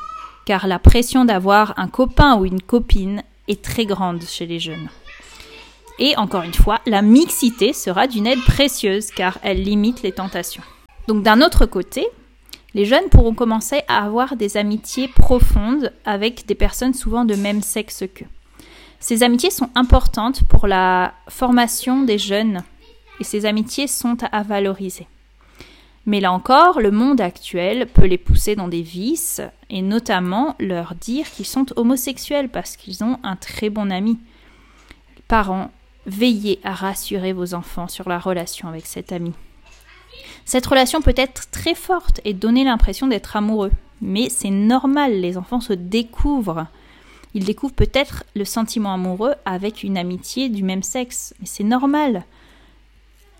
car 0.45 0.65
la 0.65 0.79
pression 0.79 1.25
d'avoir 1.25 1.73
un 1.75 1.89
copain 1.89 2.37
ou 2.37 2.45
une 2.45 2.61
copine 2.61 3.21
est 3.47 3.61
très 3.61 3.85
grande 3.85 4.23
chez 4.23 4.45
les 4.45 4.59
jeunes. 4.59 4.89
Et 5.99 6.15
encore 6.17 6.43
une 6.43 6.53
fois, 6.53 6.81
la 6.85 7.01
mixité 7.01 7.73
sera 7.73 8.07
d'une 8.07 8.27
aide 8.27 8.43
précieuse 8.45 9.11
car 9.11 9.37
elle 9.43 9.61
limite 9.61 10.01
les 10.01 10.11
tentations. 10.11 10.63
Donc 11.07 11.23
d'un 11.23 11.41
autre 11.41 11.65
côté, 11.65 12.07
les 12.73 12.85
jeunes 12.85 13.09
pourront 13.09 13.35
commencer 13.35 13.81
à 13.87 14.03
avoir 14.03 14.35
des 14.35 14.57
amitiés 14.57 15.07
profondes 15.07 15.93
avec 16.05 16.47
des 16.47 16.55
personnes 16.55 16.93
souvent 16.93 17.25
de 17.25 17.35
même 17.35 17.61
sexe 17.61 18.03
qu'eux. 18.13 18.25
Ces 18.99 19.21
amitiés 19.21 19.51
sont 19.51 19.69
importantes 19.75 20.43
pour 20.47 20.65
la 20.65 21.13
formation 21.27 22.03
des 22.03 22.17
jeunes 22.17 22.63
et 23.19 23.23
ces 23.23 23.45
amitiés 23.45 23.87
sont 23.87 24.17
à 24.31 24.43
valoriser. 24.43 25.07
Mais 26.05 26.19
là 26.19 26.31
encore, 26.31 26.81
le 26.81 26.91
monde 26.91 27.21
actuel 27.21 27.87
peut 27.87 28.05
les 28.05 28.17
pousser 28.17 28.55
dans 28.55 28.67
des 28.67 28.81
vices 28.81 29.41
et 29.69 29.81
notamment 29.81 30.55
leur 30.59 30.95
dire 30.95 31.29
qu'ils 31.31 31.45
sont 31.45 31.65
homosexuels 31.77 32.49
parce 32.49 32.75
qu'ils 32.75 33.03
ont 33.03 33.19
un 33.23 33.35
très 33.37 33.69
bon 33.69 33.89
ami. 33.89 34.19
Parents, 35.27 35.71
Veillez 36.05 36.59
à 36.63 36.73
rassurer 36.73 37.31
vos 37.31 37.53
enfants 37.53 37.87
sur 37.87 38.09
la 38.09 38.19
relation 38.19 38.67
avec 38.67 38.85
cet 38.85 39.11
ami. 39.11 39.31
Cette 40.45 40.65
relation 40.65 41.01
peut 41.01 41.13
être 41.15 41.49
très 41.49 41.75
forte 41.75 42.19
et 42.25 42.33
donner 42.33 42.65
l'impression 42.65 43.07
d'être 43.07 43.37
amoureux, 43.37 43.71
mais 44.01 44.29
c'est 44.29 44.49
normal, 44.49 45.21
les 45.21 45.37
enfants 45.37 45.61
se 45.61 45.71
découvrent. 45.71 46.67
Ils 47.33 47.45
découvrent 47.45 47.73
peut-être 47.73 48.25
le 48.35 48.43
sentiment 48.43 48.93
amoureux 48.93 49.35
avec 49.45 49.83
une 49.83 49.97
amitié 49.97 50.49
du 50.49 50.61
même 50.61 50.83
sexe, 50.83 51.33
mais 51.39 51.45
c'est 51.45 51.63
normal. 51.63 52.25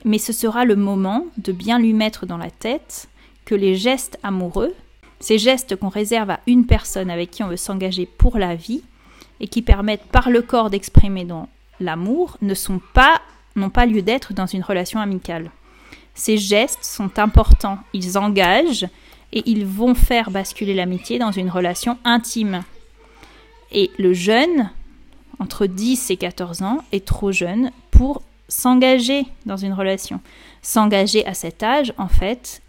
Mais 0.06 0.18
ce 0.18 0.34
sera 0.34 0.66
le 0.66 0.76
moment 0.76 1.26
de 1.38 1.52
bien 1.52 1.80
lui 1.80 1.94
mettre 1.94 2.26
dans 2.26 2.38
la 2.38 2.52
tête 2.52 3.08
que 3.46 3.56
les 3.56 3.76
gestes 3.76 4.20
amoureux, 4.24 4.74
ces 5.20 5.38
gestes 5.38 5.76
qu'on 5.76 5.90
réserve 5.90 6.30
à 6.30 6.40
une 6.48 6.66
personne 6.66 7.10
avec 7.10 7.32
qui 7.32 7.44
on 7.44 7.48
veut 7.48 7.58
s'engager 7.58 8.06
pour 8.06 8.38
la 8.38 8.56
vie, 8.56 8.84
et 9.40 9.48
qui 9.48 9.62
permettent 9.62 10.06
par 10.06 10.30
le 10.30 10.42
corps 10.42 10.70
d'exprimer 10.70 11.26
dans 11.26 11.50
l'amour 11.80 12.38
ne 12.42 12.54
sont 12.54 12.80
pas 12.94 13.22
n'ont 13.56 13.70
pas 13.70 13.86
lieu 13.86 14.02
d'être 14.02 14.34
dans 14.34 14.48
une 14.48 14.64
relation 14.64 15.00
amicale. 15.00 15.52
Ces 16.16 16.38
gestes 16.38 16.84
sont 16.84 17.20
importants, 17.20 17.78
ils 17.94 18.18
engagent 18.18 18.88
et 19.32 19.44
ils 19.46 19.66
vont 19.66 19.94
faire 19.94 20.32
basculer 20.32 20.74
l'amitié 20.74 21.20
dans 21.20 21.32
une 21.32 21.50
relation 21.50 21.98
intime. 22.04 22.64
Et 23.72 23.92
le 24.00 24.14
jeune, 24.14 24.72
entre 25.40 25.66
10 25.66 26.10
et 26.10 26.18
14 26.18 26.62
ans, 26.62 26.80
est 26.92 27.06
trop 27.06 27.32
jeune 27.32 27.72
pour 27.92 28.24
s'engager 28.48 29.26
dans 29.46 29.58
une 29.58 29.74
relation. 29.74 30.22
S'engager 30.62 31.26
à 31.26 31.34
cet 31.34 31.64
âge, 31.64 31.94
en 31.98 32.08
fait, 32.08 32.62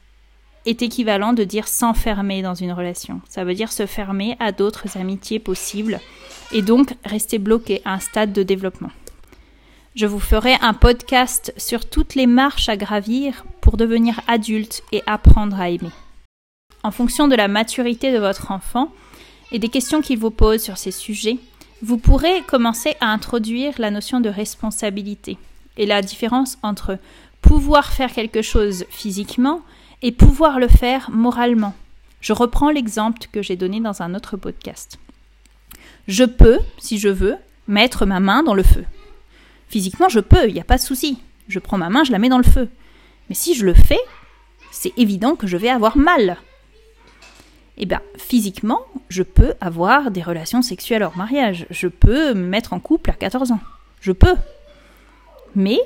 est 0.67 0.83
équivalent 0.83 1.33
de 1.33 1.45
dire 1.45 1.69
s'enfermer 1.69 2.43
dans 2.43 2.55
une 2.55 2.73
relation. 2.73 3.21
Ça 3.29 3.45
veut 3.45 3.55
dire 3.55 3.73
se 3.73 3.87
fermer 3.87 4.37
à 4.41 4.53
d'autres 4.53 4.97
amitiés 4.97 5.39
possibles 5.39 6.01
et 6.53 6.63
donc 6.63 6.95
rester 7.05 7.39
bloqué 7.39 7.83
à 7.85 7.95
un 7.95 8.01
stade 8.01 8.33
de 8.33 8.43
développement. 8.43 8.91
Je 9.95 10.07
vous 10.07 10.21
ferai 10.21 10.55
un 10.61 10.73
podcast 10.73 11.53
sur 11.57 11.89
toutes 11.89 12.15
les 12.15 12.27
marches 12.27 12.69
à 12.69 12.77
gravir 12.77 13.45
pour 13.61 13.77
devenir 13.77 14.21
adulte 14.27 14.83
et 14.91 15.03
apprendre 15.07 15.61
à 15.61 15.71
aimer. 15.71 15.93
En 16.83 16.91
fonction 16.91 17.29
de 17.29 17.37
la 17.37 17.49
maturité 17.49 18.13
de 18.13 18.19
votre 18.19 18.51
enfant 18.51 18.91
et 19.53 19.59
des 19.59 19.69
questions 19.69 20.01
qu'il 20.01 20.19
vous 20.19 20.31
pose 20.31 20.63
sur 20.63 20.79
ces 20.79 20.91
sujets, 20.91 21.39
vous 21.83 21.99
pourrez 21.99 22.43
commencer 22.43 22.97
à 23.01 23.07
introduire 23.07 23.75
la 23.79 23.91
notion 23.91 24.21
de 24.21 24.29
responsabilité 24.29 25.39
et 25.77 25.87
la 25.87 26.03
différence 26.03 26.59
entre 26.63 26.99
pouvoir 27.43 27.93
faire 27.93 28.13
quelque 28.13 28.43
chose 28.43 28.85
physiquement 28.91 29.63
et 30.03 30.13
pouvoir 30.13 30.59
le 30.59 30.69
faire 30.69 31.11
moralement. 31.11 31.75
Je 32.21 32.33
reprends 32.33 32.71
l'exemple 32.71 33.21
que 33.33 33.43
j'ai 33.43 33.57
donné 33.57 33.81
dans 33.81 34.03
un 34.03 34.15
autre 34.15 34.37
podcast. 34.37 34.99
Je 36.09 36.25
peux, 36.25 36.59
si 36.79 36.99
je 36.99 37.09
veux, 37.09 37.37
mettre 37.69 38.07
ma 38.07 38.21
main 38.21 38.43
dans 38.43 38.55
le 38.55 38.63
feu. 38.63 38.85
Physiquement, 39.69 40.09
je 40.09 40.21
peux, 40.21 40.49
il 40.49 40.55
n'y 40.55 40.61
a 40.61 40.65
pas 40.65 40.77
de 40.77 40.83
souci. 40.83 41.19
Je 41.49 41.59
prends 41.59 41.79
ma 41.79 41.91
main, 41.91 42.05
je 42.05 42.13
la 42.13 42.19
mets 42.19 42.29
dans 42.29 42.39
le 42.39 42.45
feu. 42.45 42.69
Mais 43.29 43.35
si 43.35 43.55
je 43.55 43.65
le 43.65 43.75
fais, 43.75 44.01
c'est 44.71 44.93
évident 44.99 45.37
que 45.37 45.47
je 45.47 45.57
vais 45.57 45.69
avoir 45.69 45.97
mal. 45.97 46.37
Eh 47.77 47.87
bien, 47.87 48.01
physiquement, 48.17 48.81
je 49.09 49.23
peux 49.23 49.55
avoir 49.61 50.11
des 50.11 50.23
relations 50.23 50.63
sexuelles 50.63 51.03
hors 51.03 51.17
mariage. 51.17 51.67
Je 51.71 51.89
peux 51.89 52.35
me 52.35 52.47
mettre 52.47 52.73
en 52.73 52.81
couple 52.81 53.11
à 53.11 53.15
14 53.15 53.53
ans. 53.53 53.61
Je 54.01 54.13
peux. 54.13 54.35
Mais, 55.55 55.79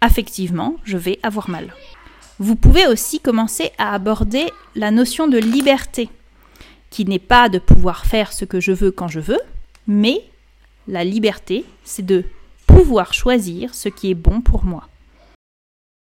affectivement, 0.00 0.76
je 0.84 0.96
vais 0.96 1.18
avoir 1.22 1.50
mal. 1.50 1.74
Vous 2.38 2.56
pouvez 2.56 2.86
aussi 2.86 3.20
commencer 3.20 3.70
à 3.78 3.94
aborder 3.94 4.46
la 4.74 4.90
notion 4.90 5.26
de 5.26 5.38
liberté, 5.38 6.08
qui 6.90 7.04
n'est 7.04 7.18
pas 7.18 7.48
de 7.48 7.58
pouvoir 7.58 8.06
faire 8.06 8.32
ce 8.32 8.44
que 8.44 8.60
je 8.60 8.72
veux 8.72 8.90
quand 8.90 9.08
je 9.08 9.20
veux, 9.20 9.40
mais 9.86 10.22
la 10.88 11.04
liberté, 11.04 11.64
c'est 11.84 12.04
de 12.04 12.24
pouvoir 12.66 13.14
choisir 13.14 13.74
ce 13.74 13.88
qui 13.88 14.10
est 14.10 14.14
bon 14.14 14.40
pour 14.40 14.64
moi. 14.64 14.88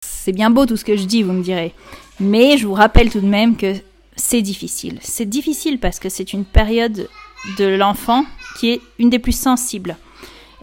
C'est 0.03 0.33
bien 0.33 0.51
beau 0.51 0.67
tout 0.67 0.77
ce 0.77 0.85
que 0.85 0.97
je 0.97 1.05
dis, 1.05 1.23
vous 1.23 1.33
me 1.33 1.43
direz. 1.43 1.75
Mais 2.19 2.57
je 2.57 2.67
vous 2.67 2.75
rappelle 2.75 3.11
tout 3.11 3.21
de 3.21 3.27
même 3.27 3.57
que 3.57 3.75
c'est 4.17 4.43
difficile. 4.43 4.99
C'est 5.03 5.29
difficile 5.29 5.79
parce 5.79 5.99
que 5.99 6.09
c'est 6.09 6.33
une 6.33 6.45
période 6.45 7.09
de 7.59 7.65
l'enfant 7.65 8.25
qui 8.59 8.71
est 8.71 8.81
une 8.99 9.11
des 9.11 9.19
plus 9.19 9.39
sensibles 9.39 9.97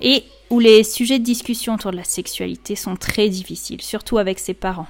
et 0.02 0.24
où 0.52 0.60
les 0.60 0.84
sujets 0.84 1.18
de 1.18 1.24
discussion 1.24 1.76
autour 1.76 1.92
de 1.92 1.98
la 1.98 2.04
sexualité 2.04 2.76
sont 2.76 2.98
très 2.98 3.30
difficiles, 3.30 3.82
surtout 3.82 4.18
avec 4.18 4.38
ses 4.38 4.54
parents. 4.54 4.88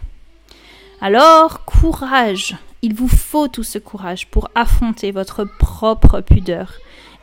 Alors, 0.99 1.63
courage 1.65 2.57
Il 2.81 2.95
vous 2.95 3.07
faut 3.07 3.47
tout 3.47 3.63
ce 3.63 3.77
courage 3.77 4.27
pour 4.27 4.49
affronter 4.55 5.11
votre 5.11 5.45
propre 5.45 6.19
pudeur 6.21 6.73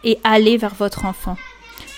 et 0.04 0.18
aller 0.22 0.56
vers 0.56 0.74
votre 0.74 1.04
enfant. 1.04 1.36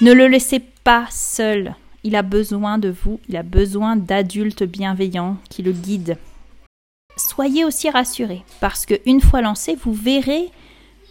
Ne 0.01 0.13
le 0.13 0.29
laissez 0.29 0.61
pas 0.83 1.07
seul. 1.11 1.75
Il 2.05 2.17
a 2.17 2.23
besoin 2.23 2.79
de 2.79 2.89
vous, 2.89 3.21
il 3.29 3.37
a 3.37 3.43
besoin 3.43 3.97
d'adultes 3.97 4.63
bienveillants 4.63 5.37
qui 5.51 5.63
le 5.63 5.73
guident. 5.73 6.17
Soyez 7.19 7.67
aussi 7.67 7.91
rassurés, 7.91 8.45
parce 8.61 8.87
que 8.87 8.95
une 9.05 9.21
fois 9.21 9.43
lancé, 9.43 9.77
vous 9.85 9.93
verrez 9.93 10.49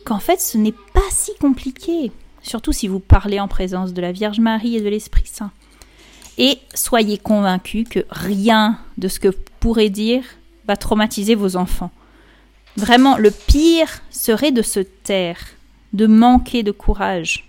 qu'en 0.05 0.19
fait 0.19 0.41
ce 0.41 0.57
n'est 0.57 0.73
pas 0.93 1.01
si 1.11 1.35
compliqué, 1.39 2.11
surtout 2.49 2.73
si 2.73 2.87
vous 2.87 2.99
parlez 2.99 3.39
en 3.39 3.47
présence 3.47 3.93
de 3.93 4.01
la 4.01 4.11
Vierge 4.11 4.39
Marie 4.39 4.75
et 4.75 4.81
de 4.81 4.89
l'Esprit 4.89 5.25
Saint. 5.25 5.51
Et 6.39 6.57
soyez 6.73 7.19
convaincus 7.19 7.87
que 7.87 8.05
rien 8.09 8.79
de 8.97 9.07
ce 9.07 9.19
que 9.19 9.27
vous 9.27 9.43
pourrez 9.59 9.89
dire 9.89 10.23
va 10.67 10.75
traumatiser 10.75 11.35
vos 11.35 11.57
enfants. 11.57 11.91
Vraiment, 12.75 13.17
le 13.17 13.29
pire 13.29 14.01
serait 14.09 14.51
de 14.51 14.61
se 14.63 14.79
taire, 14.79 15.39
de 15.93 16.07
manquer 16.07 16.63
de 16.63 16.71
courage. 16.71 17.47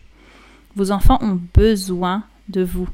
Vos 0.77 0.91
enfants 0.91 1.19
ont 1.23 1.41
besoin 1.55 2.25
de 2.49 2.63
vous. 2.63 2.89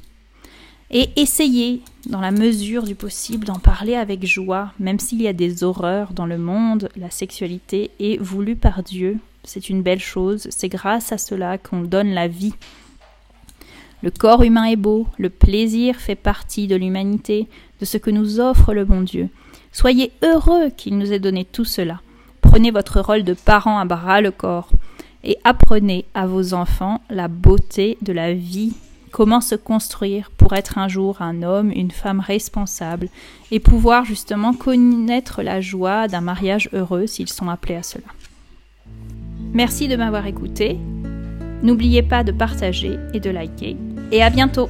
Et 0.92 1.08
essayez, 1.16 1.82
dans 2.08 2.20
la 2.20 2.30
mesure 2.30 2.84
du 2.84 2.94
possible, 2.94 3.46
d'en 3.46 3.58
parler 3.58 3.96
avec 3.96 4.24
joie, 4.24 4.72
même 4.78 5.00
s'il 5.00 5.20
y 5.22 5.26
a 5.26 5.32
des 5.32 5.64
horreurs 5.64 6.12
dans 6.12 6.26
le 6.26 6.38
monde, 6.38 6.88
la 6.96 7.10
sexualité 7.10 7.90
est 7.98 8.20
voulue 8.22 8.54
par 8.54 8.84
Dieu. 8.84 9.18
C'est 9.46 9.70
une 9.70 9.82
belle 9.82 10.00
chose, 10.00 10.48
c'est 10.50 10.68
grâce 10.68 11.12
à 11.12 11.18
cela 11.18 11.56
qu'on 11.56 11.82
donne 11.82 12.10
la 12.10 12.26
vie. 12.26 12.54
Le 14.02 14.10
corps 14.10 14.42
humain 14.42 14.64
est 14.64 14.76
beau, 14.76 15.06
le 15.18 15.30
plaisir 15.30 15.96
fait 15.96 16.16
partie 16.16 16.66
de 16.66 16.74
l'humanité, 16.74 17.48
de 17.80 17.84
ce 17.84 17.96
que 17.96 18.10
nous 18.10 18.40
offre 18.40 18.74
le 18.74 18.84
bon 18.84 19.02
Dieu. 19.02 19.28
Soyez 19.70 20.10
heureux 20.22 20.70
qu'il 20.76 20.98
nous 20.98 21.12
ait 21.12 21.20
donné 21.20 21.44
tout 21.44 21.64
cela. 21.64 22.00
Prenez 22.40 22.72
votre 22.72 23.00
rôle 23.00 23.22
de 23.22 23.34
parent 23.34 23.78
à 23.78 23.84
bras 23.84 24.20
le 24.20 24.32
corps 24.32 24.70
et 25.22 25.38
apprenez 25.44 26.06
à 26.14 26.26
vos 26.26 26.52
enfants 26.52 27.00
la 27.08 27.28
beauté 27.28 27.98
de 28.02 28.12
la 28.12 28.34
vie 28.34 28.74
comment 29.12 29.40
se 29.40 29.54
construire 29.54 30.30
pour 30.32 30.54
être 30.54 30.76
un 30.76 30.88
jour 30.88 31.22
un 31.22 31.42
homme, 31.42 31.70
une 31.70 31.92
femme 31.92 32.20
responsable 32.20 33.08
et 33.50 33.60
pouvoir 33.60 34.04
justement 34.04 34.52
connaître 34.52 35.42
la 35.42 35.60
joie 35.60 36.08
d'un 36.08 36.20
mariage 36.20 36.68
heureux 36.72 37.06
s'ils 37.06 37.30
sont 37.30 37.48
appelés 37.48 37.76
à 37.76 37.82
cela. 37.82 38.08
Merci 39.52 39.88
de 39.88 39.96
m'avoir 39.96 40.26
écouté. 40.26 40.78
N'oubliez 41.62 42.02
pas 42.02 42.22
de 42.22 42.32
partager 42.32 42.98
et 43.14 43.20
de 43.20 43.30
liker. 43.30 43.76
Et 44.12 44.22
à 44.22 44.30
bientôt 44.30 44.68